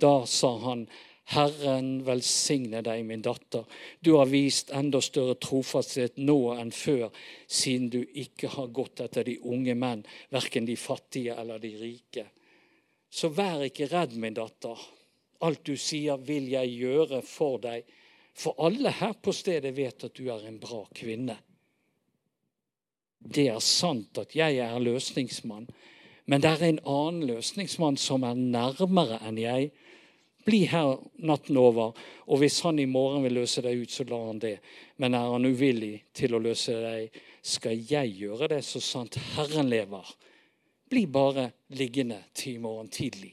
Da 0.02 0.24
sa 0.26 0.56
han, 0.66 0.88
Herren 1.34 2.04
velsigne 2.06 2.84
deg, 2.86 3.02
min 3.06 3.22
datter. 3.22 3.64
Du 3.98 4.12
har 4.14 4.28
vist 4.30 4.70
enda 4.70 5.00
større 5.02 5.34
trofasthet 5.42 6.20
nå 6.22 6.38
enn 6.54 6.70
før, 6.70 7.08
siden 7.50 7.88
du 7.90 7.98
ikke 8.04 8.52
har 8.54 8.70
gått 8.74 9.02
etter 9.02 9.26
de 9.26 9.34
unge 9.42 9.74
menn, 9.74 10.04
verken 10.30 10.68
de 10.68 10.76
fattige 10.78 11.34
eller 11.34 11.58
de 11.62 11.72
rike. 11.80 12.28
Så 13.10 13.32
vær 13.34 13.64
ikke 13.66 13.88
redd, 13.90 14.14
min 14.22 14.36
datter. 14.38 14.78
Alt 15.42 15.64
du 15.66 15.74
sier, 15.76 16.20
vil 16.22 16.46
jeg 16.52 16.76
gjøre 16.78 17.20
for 17.26 17.58
deg. 17.64 17.82
For 18.36 18.54
alle 18.62 18.92
her 18.94 19.16
på 19.18 19.34
stedet 19.34 19.74
vet 19.74 20.06
at 20.06 20.14
du 20.14 20.28
er 20.30 20.46
en 20.46 20.60
bra 20.62 20.84
kvinne. 20.94 21.38
Det 23.18 23.48
er 23.50 23.62
sant 23.64 24.18
at 24.20 24.36
jeg 24.36 24.60
er 24.62 24.78
løsningsmann, 24.78 25.66
men 26.26 26.42
det 26.42 26.52
er 26.52 26.64
en 26.68 26.80
annen 26.86 27.26
løsningsmann 27.26 27.98
som 27.98 28.22
er 28.26 28.38
nærmere 28.38 29.18
enn 29.26 29.40
jeg 29.40 29.72
bli 30.46 30.62
her 30.70 30.96
natten 31.26 31.58
over, 31.58 31.96
og 32.30 32.38
hvis 32.40 32.60
han 32.62 32.78
i 32.78 32.86
morgen 32.86 33.24
vil 33.26 33.40
løse 33.40 33.64
deg 33.64 33.82
ut, 33.82 33.90
så 33.90 34.06
lar 34.06 34.28
han 34.28 34.42
det. 34.42 34.56
Men 35.02 35.16
er 35.18 35.32
han 35.32 35.48
uvillig 35.48 35.94
til 36.14 36.36
å 36.36 36.42
løse 36.42 36.76
deg, 36.84 37.18
skal 37.46 37.82
jeg 37.90 38.14
gjøre 38.20 38.50
det 38.54 38.62
så 38.66 38.82
sant 38.82 39.18
Herren 39.34 39.70
lever. 39.70 40.06
Bli 40.90 41.06
bare 41.10 41.50
liggende 41.74 42.20
til 42.34 42.60
i 42.60 42.62
morgen 42.62 42.90
tidlig. 42.94 43.32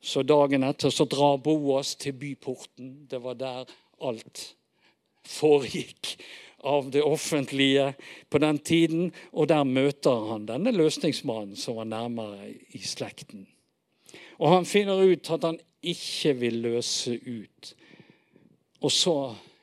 Så 0.00 0.24
dagen 0.24 0.64
etter 0.64 0.92
så 0.92 1.04
drar 1.04 1.36
Boas 1.44 1.92
til 2.00 2.16
byporten. 2.16 3.04
Det 3.08 3.20
var 3.20 3.36
der 3.36 3.68
alt 4.00 4.44
foregikk 5.28 6.14
av 6.64 6.88
det 6.92 7.04
offentlige 7.04 7.92
på 8.32 8.40
den 8.40 8.58
tiden. 8.58 9.10
Og 9.36 9.52
der 9.52 9.68
møter 9.68 10.32
han 10.32 10.48
denne 10.48 10.72
løsningsmannen 10.72 11.56
som 11.56 11.76
var 11.82 11.92
nærmere 11.92 12.48
i 12.72 12.80
slekten. 12.80 13.44
Og 14.40 14.54
han 14.54 14.68
finner 14.68 15.04
ut 15.04 15.30
at 15.34 15.44
han 15.44 15.58
ikke 15.80 16.34
vil 16.40 16.58
løse 16.64 17.14
ut. 17.20 17.74
Og 18.80 18.92
så 18.92 19.16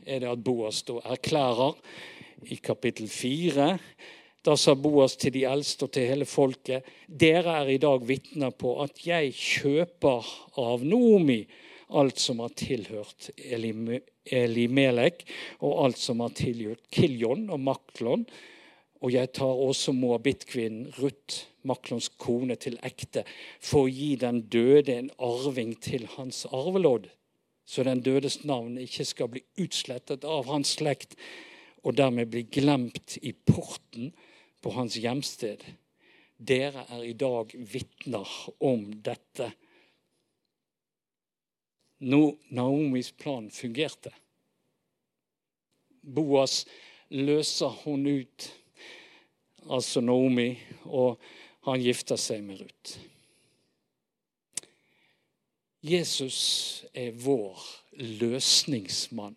er 0.05 0.22
det 0.22 0.29
at 0.29 0.43
Boas 0.46 0.84
da 0.88 1.01
erklærer 1.10 1.77
i 2.53 2.60
kapittel 2.62 3.10
fire. 3.10 3.77
Da 4.46 4.55
sa 4.55 4.77
Boas 4.77 5.17
til 5.17 5.34
de 5.34 5.48
eldste 5.50 5.88
og 5.88 5.93
til 5.98 6.07
hele 6.07 6.29
folket.: 6.29 6.86
Dere 7.07 7.57
er 7.63 7.74
i 7.74 7.81
dag 7.81 8.05
vitner 8.07 8.53
på 8.53 8.77
at 8.84 9.01
jeg 9.05 9.34
kjøper 9.34 10.29
av 10.62 10.86
Nomi 10.86 11.41
alt 11.89 12.19
som 12.19 12.39
har 12.43 12.51
tilhørt 12.57 13.29
Elimelek, 13.38 15.24
og 15.63 15.86
alt 15.86 16.00
som 16.01 16.22
har 16.24 16.34
tilhørt 16.36 16.84
Kiljon 16.91 17.48
og 17.53 17.62
Maklon. 17.63 18.25
Og 19.01 19.13
jeg 19.13 19.29
tar 19.37 19.59
også 19.67 19.93
moabittkvinnen 19.93 20.93
Ruth 20.97 21.45
Maklons 21.67 22.09
kone 22.17 22.55
til 22.57 22.79
ekte 22.85 23.23
for 23.59 23.85
å 23.85 23.91
gi 23.91 24.15
den 24.19 24.43
døde 24.49 24.95
en 24.95 25.11
arving 25.21 25.75
til 25.83 26.07
hans 26.15 26.45
arvelodd, 26.49 27.09
så 27.67 27.83
den 27.83 28.01
dødes 28.01 28.41
navn 28.47 28.77
ikke 28.79 29.05
skal 29.05 29.29
bli 29.33 29.43
utslettet 29.59 30.25
av 30.25 30.47
hans 30.49 30.77
slekt 30.79 31.17
og 31.83 31.97
dermed 31.99 32.31
bli 32.31 32.45
glemt 32.49 33.17
i 33.21 33.33
porten 33.33 34.13
på 34.63 34.73
hans 34.75 34.97
hjemsted. 34.99 35.61
Dere 36.37 36.85
er 36.93 37.03
i 37.05 37.15
dag 37.17 37.51
vitner 37.53 38.29
om 38.63 38.87
dette. 39.03 39.51
Nå 42.07 42.21
Naomis 42.53 43.11
plan 43.17 43.49
fungerte. 43.51 44.13
Boas 46.01 46.62
løser 47.10 47.73
hun 47.83 48.05
ut, 48.07 48.51
altså 49.69 50.01
Naomi, 50.01 50.51
og 50.86 51.19
han 51.67 51.82
gifter 51.84 52.19
seg 52.19 52.43
med 52.45 52.62
Ruth. 52.63 52.97
Jesus 55.88 56.86
er 56.93 57.12
vår 57.21 57.60
løsningsmann. 58.19 59.36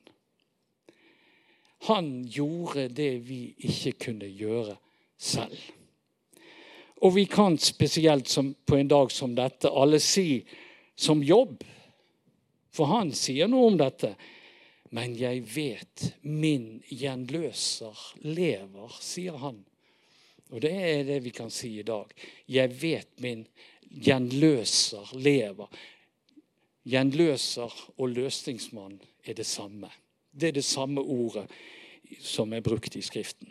Han 1.88 2.24
gjorde 2.28 2.88
det 2.88 3.12
vi 3.28 3.54
ikke 3.58 3.92
kunne 4.06 4.28
gjøre 4.28 4.76
selv. 5.18 5.56
Og 7.00 7.14
vi 7.14 7.24
kan 7.24 7.56
spesielt 7.58 8.28
som, 8.28 8.52
på 8.66 8.76
en 8.76 8.88
dag 8.88 9.12
som 9.12 9.32
dette 9.36 9.70
alle 9.72 10.00
si 10.04 10.42
som 10.96 11.22
jobb, 11.24 11.62
for 12.70 12.90
han 12.92 13.14
sier 13.16 13.48
noe 13.48 13.70
om 13.70 13.78
dette. 13.80 14.12
Men 14.92 15.14
jeg 15.16 15.44
vet 15.54 16.10
min 16.26 16.82
gjenløser 16.90 17.96
lever, 18.26 18.96
sier 19.00 19.38
han. 19.40 19.62
Og 20.50 20.62
det 20.62 20.72
er 20.74 21.02
det 21.06 21.20
vi 21.24 21.30
kan 21.30 21.50
si 21.50 21.76
i 21.78 21.86
dag. 21.86 22.10
Jeg 22.48 22.82
vet 22.82 23.08
min 23.22 23.46
gjenløser 23.90 25.14
lever. 25.14 25.70
Gjenløser 26.86 27.74
og 27.98 28.08
løsningsmann 28.08 29.00
er 29.24 29.36
det 29.38 29.46
samme. 29.46 29.90
Det 30.32 30.48
er 30.48 30.58
det 30.58 30.64
samme 30.64 31.00
ordet 31.00 31.46
som 32.20 32.52
er 32.52 32.60
brukt 32.60 32.96
i 32.96 33.02
Skriften. 33.02 33.48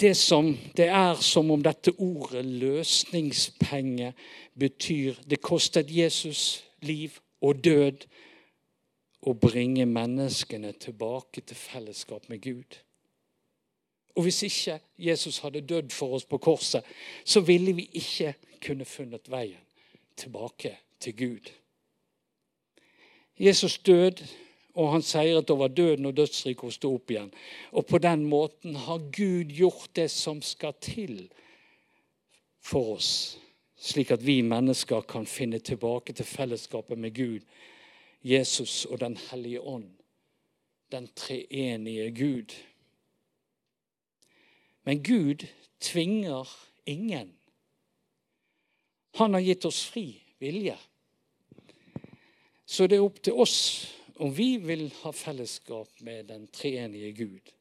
Det, 0.00 0.16
som, 0.16 0.58
det 0.76 0.90
er 0.92 1.14
som 1.24 1.50
om 1.50 1.62
dette 1.64 1.94
ordet 1.96 2.44
løsningspenge 2.44 4.12
betyr 4.58 5.14
Det 5.24 5.40
kostet 5.40 5.88
Jesus 5.88 6.64
liv 6.82 7.16
og 7.40 7.64
død 7.64 8.04
å 9.26 9.32
bringe 9.32 9.86
menneskene 9.88 10.72
tilbake 10.72 11.40
til 11.40 11.56
fellesskap 11.56 12.28
med 12.28 12.42
Gud. 12.44 12.76
Og 14.16 14.22
hvis 14.22 14.42
ikke 14.42 14.80
Jesus 14.98 15.38
hadde 15.38 15.60
dødd 15.60 15.92
for 15.92 16.16
oss 16.16 16.24
på 16.24 16.38
korset, 16.38 16.84
så 17.24 17.40
ville 17.40 17.74
vi 17.76 17.88
ikke 17.92 18.34
kunne 18.64 18.84
funnet 18.84 19.30
veien 19.30 19.60
tilbake 20.16 20.72
til 21.00 21.16
Gud. 21.16 21.52
Jesus 23.38 23.78
død, 23.78 24.24
og 24.74 24.92
han 24.92 25.02
seiret 25.02 25.50
over 25.50 25.68
døden 25.68 26.06
og 26.06 26.16
dødsriket 26.16 26.64
og 26.64 26.72
sto 26.72 26.94
opp 26.94 27.10
igjen. 27.10 27.32
Og 27.72 27.86
på 27.86 27.98
den 27.98 28.24
måten 28.24 28.76
har 28.76 28.98
Gud 28.98 29.52
gjort 29.52 29.90
det 29.96 30.10
som 30.10 30.42
skal 30.42 30.72
til 30.80 31.28
for 32.60 32.96
oss, 32.96 33.38
slik 33.76 34.10
at 34.10 34.24
vi 34.26 34.40
mennesker 34.42 35.04
kan 35.08 35.26
finne 35.26 35.58
tilbake 35.58 36.12
til 36.12 36.24
fellesskapet 36.24 36.98
med 36.98 37.14
Gud, 37.14 37.44
Jesus 38.24 38.84
og 38.84 39.00
Den 39.00 39.16
hellige 39.30 39.60
ånd, 39.60 39.90
den 40.92 41.08
treenige 41.16 42.10
Gud. 42.10 42.56
Men 44.86 45.02
Gud 45.02 45.46
tvinger 45.82 46.48
ingen. 46.84 47.32
Han 49.18 49.34
har 49.34 49.40
gitt 49.40 49.64
oss 49.64 49.82
fri 49.90 50.12
vilje. 50.38 50.76
Så 52.66 52.86
det 52.86 52.98
er 52.98 53.06
opp 53.06 53.18
til 53.22 53.34
oss 53.34 53.58
om 54.22 54.32
vi 54.32 54.56
vil 54.62 54.88
ha 55.02 55.12
fellesskap 55.12 56.00
med 56.06 56.30
den 56.30 56.46
treenige 56.54 57.10
Gud. 57.18 57.52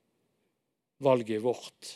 Valget 1.04 1.42
vårt. 1.44 1.96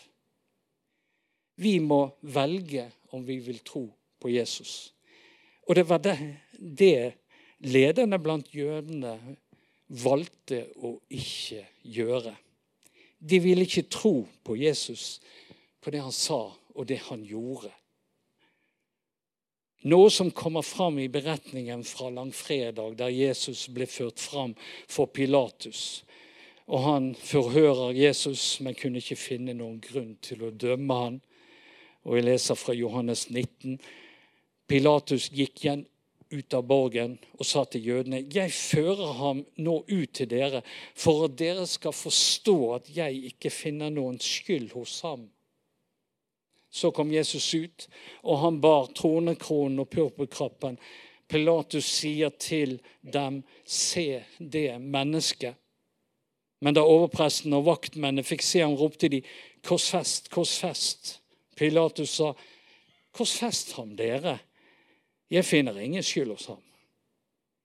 Vi 1.60 1.78
må 1.80 2.02
velge 2.22 2.89
om 3.13 3.24
vi 3.26 3.38
vil 3.44 3.62
tro 3.68 3.86
på 4.20 4.32
Jesus. 4.34 4.94
Og 5.68 5.76
det 5.76 5.86
var 5.89 6.02
det, 6.04 6.18
det 6.58 7.13
lederne 7.70 8.20
blant 8.22 8.50
jødene 8.56 9.18
valgte 9.89 10.65
å 10.82 10.96
ikke 11.13 11.65
gjøre. 11.84 12.34
De 13.19 13.39
ville 13.43 13.67
ikke 13.67 13.89
tro 13.91 14.27
på 14.43 14.55
Jesus, 14.55 15.19
på 15.82 15.91
det 15.91 16.01
han 16.01 16.15
sa 16.15 16.39
og 16.75 16.88
det 16.88 17.01
han 17.10 17.23
gjorde. 17.27 17.71
Noe 19.88 20.10
som 20.12 20.32
kommer 20.36 20.62
fram 20.62 20.99
i 20.99 21.08
beretningen 21.08 21.84
fra 21.88 22.10
langfredag, 22.12 22.97
der 22.99 23.12
Jesus 23.15 23.67
ble 23.71 23.88
ført 23.88 24.19
fram 24.19 24.55
for 24.88 25.08
Pilatus. 25.08 26.03
Og 26.67 26.84
Han 26.84 27.15
forhører 27.15 27.95
Jesus, 27.95 28.60
men 28.62 28.75
kunne 28.75 28.99
ikke 28.99 29.15
finne 29.15 29.55
noen 29.58 29.79
grunn 29.82 30.17
til 30.21 30.43
å 30.43 30.51
dømme 30.51 30.97
han. 30.99 31.21
Og 32.03 32.19
Jeg 32.19 32.27
leser 32.27 32.60
fra 32.60 32.75
Johannes 32.75 33.29
19. 33.29 33.79
Pilatus 34.67 35.32
gikk 35.34 35.63
igjen 35.63 35.86
ut 36.30 36.54
av 36.54 36.63
borgen 36.63 37.18
og 37.38 37.46
sa 37.46 37.63
til 37.65 37.86
jødene, 37.88 38.26
'Jeg 38.34 38.52
fører 38.52 39.13
ham 39.13 39.46
nå 39.58 39.86
ut 39.88 40.13
til 40.13 40.30
dere, 40.30 40.62
for 40.96 41.26
at 41.26 41.38
dere 41.38 41.65
skal 41.68 41.92
forstå 41.92 42.74
at 42.76 42.89
jeg 42.96 43.24
ikke 43.34 43.50
finner 43.50 43.89
noen 43.89 44.20
skyld 44.20 44.72
hos 44.74 45.02
ham.' 45.02 45.30
Så 46.72 46.92
kom 46.92 47.12
Jesus 47.12 47.54
ut, 47.54 47.88
og 48.24 48.39
han 48.39 48.62
bar 48.62 48.92
tronekronen 48.96 49.80
og 49.80 49.89
purpurkrappen. 49.89 50.78
Pilatus 51.28 51.86
sier 51.86 52.30
til 52.30 52.80
dem, 53.02 53.44
'Se 53.65 54.24
det 54.39 54.78
mennesket'. 54.82 55.56
Men 56.62 56.74
da 56.74 56.82
overpresten 56.82 57.54
og 57.54 57.65
vaktmennene 57.65 58.24
fikk 58.24 58.42
se 58.44 58.60
ham, 58.60 58.76
ropte 58.76 59.08
de, 59.08 59.22
'Korsfest, 59.63 60.30
korsfest'. 60.30 61.20
Pilatus 61.56 62.10
sa, 62.10 62.34
'Korsfest 63.13 63.74
ham, 63.74 63.96
dere. 63.96 64.39
Jeg 65.30 65.46
finner 65.46 65.80
ingen 65.80 66.04
skyld 66.04 66.32
hos 66.32 66.46
ham.' 66.46 66.63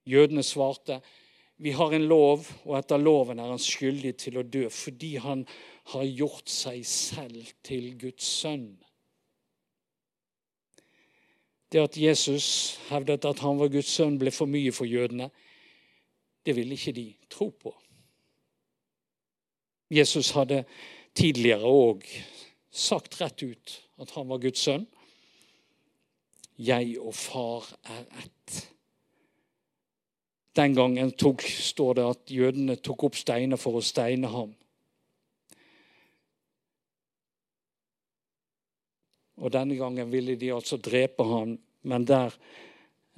Jødene 0.05 0.43
svarte, 0.43 1.01
'Vi 1.57 1.71
har 1.71 1.91
en 1.91 2.07
lov, 2.07 2.45
og 2.65 2.77
etter 2.77 2.97
loven 2.97 3.39
er 3.39 3.49
han 3.49 3.59
skyldig 3.59 4.17
til 4.17 4.37
å 4.37 4.43
dø' 4.43 4.69
fordi 4.69 5.15
han 5.15 5.47
har 5.85 6.03
gjort 6.03 6.49
seg 6.49 6.85
selv 6.85 7.47
til 7.63 7.97
Guds 7.99 8.23
sønn. 8.23 8.77
Det 11.71 11.81
at 11.81 11.97
Jesus 11.97 12.77
hevdet 12.89 13.25
at 13.25 13.39
han 13.39 13.59
var 13.59 13.67
Guds 13.67 13.89
sønn, 13.89 14.19
ble 14.19 14.31
for 14.31 14.45
mye 14.45 14.71
for 14.71 14.85
jødene. 14.85 15.29
Det 16.45 16.55
ville 16.55 16.77
ikke 16.77 16.93
de 16.95 17.15
tro 17.29 17.49
på. 17.49 17.73
Jesus 19.91 20.31
hadde 20.31 20.63
tidligere 21.15 21.65
òg 21.67 22.05
sagt 22.71 23.19
rett 23.21 23.43
ut 23.43 23.75
at 24.01 24.11
han 24.11 24.29
var 24.29 24.41
Guds 24.43 24.59
sønn. 24.59 24.85
Jeg 26.55 26.95
og 27.01 27.15
far 27.15 27.67
er 27.91 28.05
ett. 28.23 28.59
Den 30.55 30.75
gangen 30.75 31.11
tok, 31.19 31.41
står 31.43 31.97
det 31.97 32.05
at 32.07 32.31
jødene 32.31 32.77
tok 32.79 33.09
opp 33.09 33.17
steiner 33.19 33.59
for 33.59 33.75
å 33.75 33.83
steine 33.83 34.29
ham. 34.31 34.53
Og 39.35 39.51
denne 39.51 39.75
gangen 39.75 40.07
ville 40.13 40.37
de 40.39 40.53
altså 40.55 40.79
drepe 40.79 41.25
ham, 41.27 41.57
men 41.83 42.07
der 42.07 42.31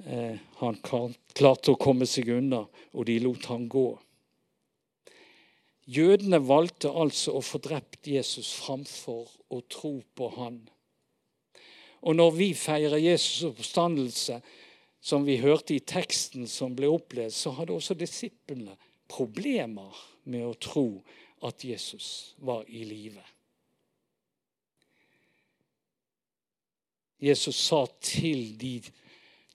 eh, 0.02 0.34
han 0.58 0.80
klarte 0.82 1.76
å 1.76 1.78
komme 1.78 2.08
seg 2.10 2.32
unna, 2.34 2.64
og 2.90 3.06
de 3.06 3.20
lot 3.22 3.46
ham 3.52 3.68
gå. 3.70 3.86
Jødene 5.88 6.42
valgte 6.44 6.90
altså 6.90 7.38
å 7.38 7.44
få 7.44 7.62
drept 7.64 8.10
Jesus 8.10 8.50
framfor 8.58 9.30
å 9.54 9.62
tro 9.70 9.94
på 10.18 10.26
han. 10.34 10.58
Og 12.02 12.16
når 12.16 12.30
vi 12.36 12.48
feirer 12.54 13.00
Jesus' 13.00 13.48
oppstandelse, 13.48 14.40
som 15.00 15.24
vi 15.26 15.38
hørte 15.40 15.76
i 15.76 15.84
teksten 15.84 16.46
som 16.50 16.74
ble 16.76 16.90
opplest, 16.90 17.42
så 17.42 17.54
hadde 17.56 17.74
også 17.74 17.96
disiplene 17.98 18.76
problemer 19.08 19.94
med 20.28 20.46
å 20.46 20.54
tro 20.60 20.88
at 21.46 21.64
Jesus 21.64 22.34
var 22.44 22.66
i 22.68 22.84
live. 22.84 23.22
Jesus 27.18 27.56
sa 27.58 27.84
til 28.02 28.52
de 28.58 28.76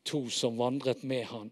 to 0.03 0.25
som 0.33 0.57
vandret 0.59 1.03
med 1.07 1.27
han, 1.29 1.51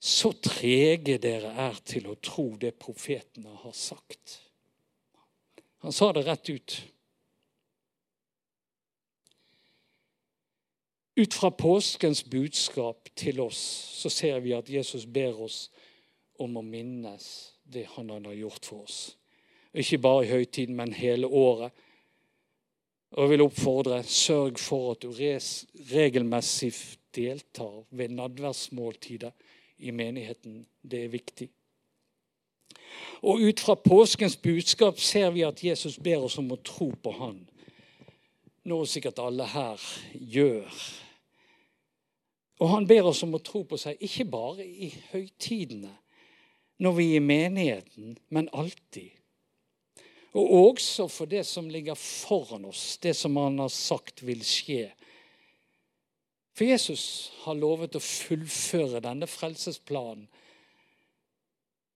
så 0.00 0.32
trege 0.40 1.18
dere 1.20 1.52
er 1.60 1.76
til 1.84 2.06
å 2.08 2.16
tro 2.24 2.54
det 2.60 2.72
profetene 2.80 3.52
har 3.64 3.74
sagt. 3.76 4.38
Han 5.84 5.92
sa 5.92 6.08
det 6.16 6.24
rett 6.24 6.48
ut. 6.48 6.76
Ut 11.20 11.34
fra 11.34 11.50
påskens 11.50 12.22
budskap 12.24 13.08
til 13.16 13.40
oss 13.44 13.58
så 14.00 14.08
ser 14.08 14.38
vi 14.40 14.54
at 14.56 14.70
Jesus 14.72 15.02
ber 15.04 15.36
oss 15.44 15.66
om 16.40 16.54
å 16.56 16.62
minnes 16.64 17.26
det 17.68 17.82
han 17.92 18.08
har 18.14 18.32
gjort 18.32 18.64
for 18.64 18.86
oss. 18.86 19.00
Ikke 19.76 19.98
bare 20.00 20.24
i 20.24 20.30
høytiden, 20.30 20.78
men 20.78 20.94
hele 20.96 21.28
året. 21.28 21.74
Og 23.10 23.26
jeg 23.26 23.32
vil 23.34 23.44
oppfordre 23.44 23.98
sørg 24.06 24.62
for 24.62 24.94
at 24.94 25.04
du 25.04 25.10
regelmessig 25.90 26.72
deltar 27.14 27.82
ved 27.90 28.16
nadværsmåltidet 28.16 29.34
i 29.84 29.92
menigheten. 29.92 30.62
Det 30.80 31.04
er 31.04 31.12
viktig. 31.12 31.50
Og 33.28 33.44
ut 33.44 33.60
fra 33.60 33.76
påskens 33.76 34.38
budskap 34.40 34.96
ser 35.00 35.30
vi 35.36 35.44
at 35.44 35.60
Jesus 35.64 35.98
ber 36.00 36.24
oss 36.24 36.38
om 36.40 36.48
å 36.54 36.62
tro 36.64 36.94
på 36.96 37.12
Han. 37.20 37.44
Noe 38.70 38.88
sikkert 38.88 39.20
alle 39.20 39.44
her 39.52 39.84
gjør. 40.14 40.80
Og 42.60 42.68
han 42.74 42.86
ber 42.86 43.08
oss 43.08 43.22
om 43.24 43.34
å 43.36 43.42
tro 43.44 43.62
på 43.64 43.78
seg, 43.80 44.00
ikke 44.04 44.28
bare 44.28 44.64
i 44.64 44.90
høytidene, 45.12 45.94
når 46.80 46.96
vi 46.96 47.06
er 47.10 47.16
i 47.16 47.24
menigheten, 47.24 48.14
men 48.32 48.48
alltid. 48.56 49.10
Og 50.36 50.52
også 50.70 51.08
for 51.10 51.28
det 51.28 51.42
som 51.48 51.68
ligger 51.72 51.98
foran 51.98 52.68
oss, 52.68 52.98
det 53.02 53.16
som 53.18 53.36
han 53.40 53.58
har 53.60 53.72
sagt 53.72 54.22
vil 54.24 54.44
skje 54.46 54.90
for 56.60 56.68
Jesus 56.68 57.30
har 57.46 57.56
lovet 57.56 57.94
å 57.96 58.02
fullføre 58.04 59.00
denne 59.00 59.24
frelsesplanen. 59.24 60.26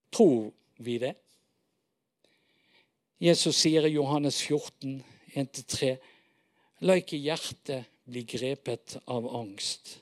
Tror 0.09 0.55
vi 0.81 0.94
det? 1.03 1.11
Jesus 3.20 3.59
sier 3.61 3.85
i 3.85 3.92
Johannes 3.92 4.38
14, 4.40 5.03
1-3.: 5.37 5.90
La 6.88 6.96
ikke 6.96 7.20
hjertet 7.20 7.90
bli 8.09 8.22
grepet 8.24 8.96
av 9.05 9.29
angst. 9.37 9.98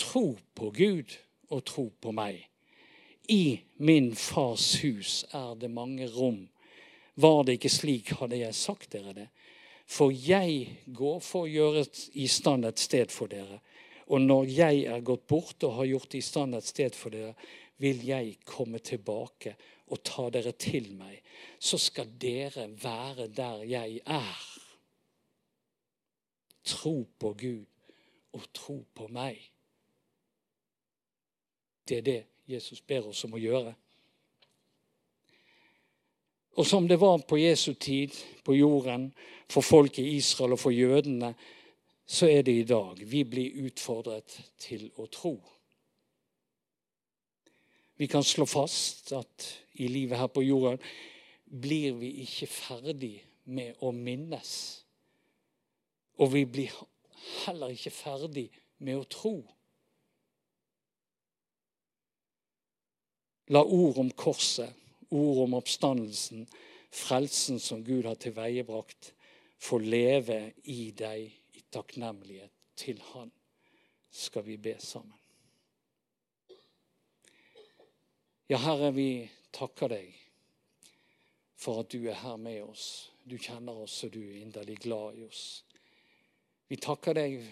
Tro 0.00 0.38
på 0.56 0.70
Gud 0.76 1.16
og 1.50 1.64
tro 1.68 1.90
på 2.00 2.12
meg. 2.16 2.46
I 3.28 3.60
min 3.76 4.14
fars 4.16 4.72
hus 4.82 5.24
er 5.36 5.54
det 5.60 5.70
mange 5.70 6.08
rom. 6.10 6.46
Var 7.20 7.42
det 7.44 7.58
ikke 7.58 7.72
slik, 7.72 8.14
hadde 8.18 8.40
jeg 8.40 8.56
sagt 8.56 8.92
dere 8.94 9.12
det. 9.14 9.28
For 9.90 10.14
jeg 10.14 10.78
går 10.86 11.18
for 11.22 11.46
å 11.46 11.50
gjøre 11.50 11.84
i 12.22 12.28
stand 12.30 12.64
et 12.68 12.80
sted 12.80 13.12
for 13.12 13.30
dere. 13.30 13.60
Og 14.10 14.22
når 14.22 14.48
jeg 14.50 14.84
er 14.90 15.04
gått 15.06 15.26
bort 15.30 15.66
og 15.66 15.76
har 15.80 15.90
gjort 15.90 16.16
i 16.18 16.22
stand 16.24 16.56
et 16.58 16.66
sted 16.66 16.96
for 16.98 17.14
dere, 17.14 17.34
vil 17.80 18.02
jeg 18.06 18.38
komme 18.44 18.80
tilbake 18.84 19.54
og 19.90 20.02
ta 20.06 20.28
dere 20.32 20.52
til 20.58 20.90
meg. 20.98 21.20
Så 21.58 21.78
skal 21.78 22.10
dere 22.20 22.68
være 22.82 23.28
der 23.34 23.64
jeg 23.66 24.00
er. 24.06 24.42
Tro 26.66 26.96
på 27.18 27.32
Gud 27.38 27.66
og 28.36 28.46
tro 28.54 28.82
på 28.94 29.08
meg. 29.10 29.38
Det 31.90 31.98
er 31.98 32.06
det 32.06 32.20
Jesus 32.46 32.80
ber 32.86 33.08
oss 33.10 33.24
om 33.26 33.34
å 33.34 33.42
gjøre. 33.42 33.72
Og 36.58 36.66
som 36.66 36.86
det 36.88 37.00
var 37.00 37.18
på 37.26 37.38
Jesu 37.38 37.72
tid 37.74 38.14
på 38.46 38.54
jorden, 38.54 39.08
for 39.50 39.66
folk 39.66 39.98
i 39.98 40.06
Israel 40.16 40.54
og 40.54 40.62
for 40.62 40.74
jødene, 40.74 41.32
så 42.06 42.28
er 42.30 42.42
det 42.46 42.54
i 42.58 42.66
dag. 42.66 42.98
Vi 43.06 43.24
blir 43.24 43.66
utfordret 43.66 44.34
til 44.58 44.88
å 44.98 45.06
tro. 45.10 45.34
Vi 47.98 48.06
kan 48.06 48.24
slå 48.24 48.46
fast 48.46 49.12
at 49.12 49.46
i 49.82 49.88
livet 49.90 50.18
her 50.18 50.30
på 50.30 50.42
jorden 50.42 50.78
blir 51.50 51.98
vi 51.98 52.14
ikke 52.22 52.46
ferdig 52.50 53.16
med 53.50 53.82
å 53.82 53.90
minnes. 53.94 54.52
Og 56.22 56.32
vi 56.34 56.44
blir 56.46 56.74
heller 57.44 57.74
ikke 57.74 57.92
ferdig 57.94 58.46
med 58.78 59.02
å 59.02 59.08
tro. 59.10 59.34
La 63.50 63.64
ord 63.64 63.98
om 63.98 64.10
korset, 64.14 64.70
ord 65.10 65.38
om 65.44 65.56
oppstandelsen, 65.58 66.44
frelsen 66.90 67.58
som 67.60 67.82
Gud 67.84 68.06
har 68.06 68.14
tilveiebrakt, 68.14 69.12
få 69.58 69.80
leve 69.82 70.52
i 70.70 70.92
deg 70.96 71.26
i 71.58 71.62
takknemlighet 71.74 72.52
til 72.78 73.00
Han 73.10 73.32
skal 74.10 74.46
vi 74.46 74.56
be 74.56 74.76
sammen. 74.78 75.18
Ja, 78.50 78.58
Herre, 78.58 78.92
vi 78.94 79.30
takker 79.54 79.92
deg 79.92 80.14
for 81.60 81.82
at 81.82 81.90
du 81.92 82.06
er 82.08 82.18
her 82.22 82.38
med 82.40 82.62
oss. 82.64 83.10
Du 83.22 83.36
kjenner 83.38 83.82
oss, 83.82 83.98
og 84.06 84.14
du 84.14 84.22
er 84.22 84.40
inderlig 84.40 84.78
glad 84.82 85.18
i 85.18 85.26
oss. 85.26 85.42
Vi 86.70 86.78
takker 86.78 87.18
deg 87.18 87.42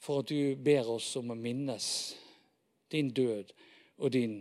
for 0.00 0.22
at 0.22 0.30
du 0.30 0.56
ber 0.56 0.88
oss 0.94 1.10
om 1.20 1.32
å 1.32 1.36
minnes 1.36 1.90
din 2.92 3.10
død 3.12 3.52
og 4.00 4.12
din 4.12 4.40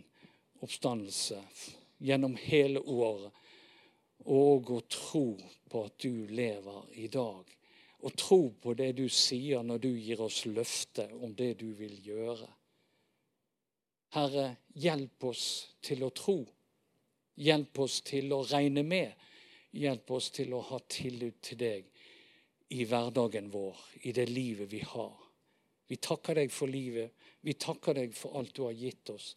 oppstandelse 0.65 1.39
gjennom 1.97 2.35
hele 2.39 2.79
året, 2.79 3.31
og 4.29 4.71
å 4.75 4.81
tro 4.91 5.27
på 5.69 5.85
at 5.87 5.95
du 6.03 6.27
lever 6.27 6.91
i 6.99 7.07
dag 7.11 7.55
og 7.99 8.15
tro 8.15 8.39
på 8.61 8.73
det 8.79 8.93
du 8.95 9.07
sier 9.11 9.63
når 9.63 9.81
du 9.83 9.89
gir 9.91 10.21
oss 10.23 10.45
løfte 10.47 11.09
om 11.19 11.33
det 11.35 11.53
du 11.59 11.67
vil 11.75 11.97
gjøre. 12.05 12.47
Herre, 14.15 14.45
hjelp 14.79 15.25
oss 15.29 15.45
til 15.83 16.05
å 16.07 16.09
tro. 16.15 16.37
Hjelp 17.39 17.81
oss 17.83 17.99
til 18.07 18.31
å 18.33 18.41
regne 18.47 18.85
med. 18.87 19.11
Hjelp 19.75 20.11
oss 20.15 20.31
til 20.33 20.55
å 20.55 20.63
ha 20.71 20.79
tillit 20.87 21.41
til 21.45 21.59
deg 21.59 21.91
i 22.73 22.85
hverdagen 22.85 23.49
vår, 23.51 23.77
i 24.07 24.13
det 24.15 24.29
livet 24.29 24.71
vi 24.71 24.79
har. 24.85 25.13
Vi 25.89 25.97
takker 25.97 26.37
deg 26.39 26.51
for 26.53 26.71
livet. 26.71 27.11
Vi 27.41 27.55
takker 27.57 27.97
deg 27.97 28.15
for 28.15 28.37
alt 28.39 28.53
du 28.55 28.63
har 28.67 28.77
gitt 28.77 29.09
oss. 29.11 29.33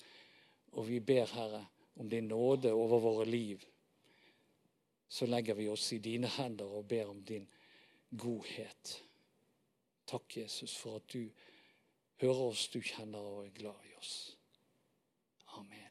Og 0.72 0.88
vi 0.88 1.00
ber, 1.00 1.26
Herre, 1.26 1.66
om 1.96 2.08
din 2.08 2.28
nåde 2.28 2.72
over 2.72 2.98
våre 2.98 3.24
liv. 3.24 3.64
Så 5.08 5.26
legger 5.26 5.54
vi 5.54 5.68
oss 5.68 5.92
i 5.92 5.98
dine 5.98 6.26
hender 6.26 6.64
og 6.64 6.88
ber 6.88 7.10
om 7.10 7.20
din 7.24 7.48
godhet. 8.10 9.02
Takk, 10.06 10.36
Jesus, 10.36 10.76
for 10.76 10.96
at 10.96 11.12
du 11.12 11.28
hører 12.20 12.44
oss, 12.48 12.68
du 12.68 12.80
kjenner 12.80 13.18
og 13.18 13.46
er 13.46 13.56
glad 13.56 13.88
i 13.90 13.96
oss. 13.98 14.36
Amen. 15.58 15.81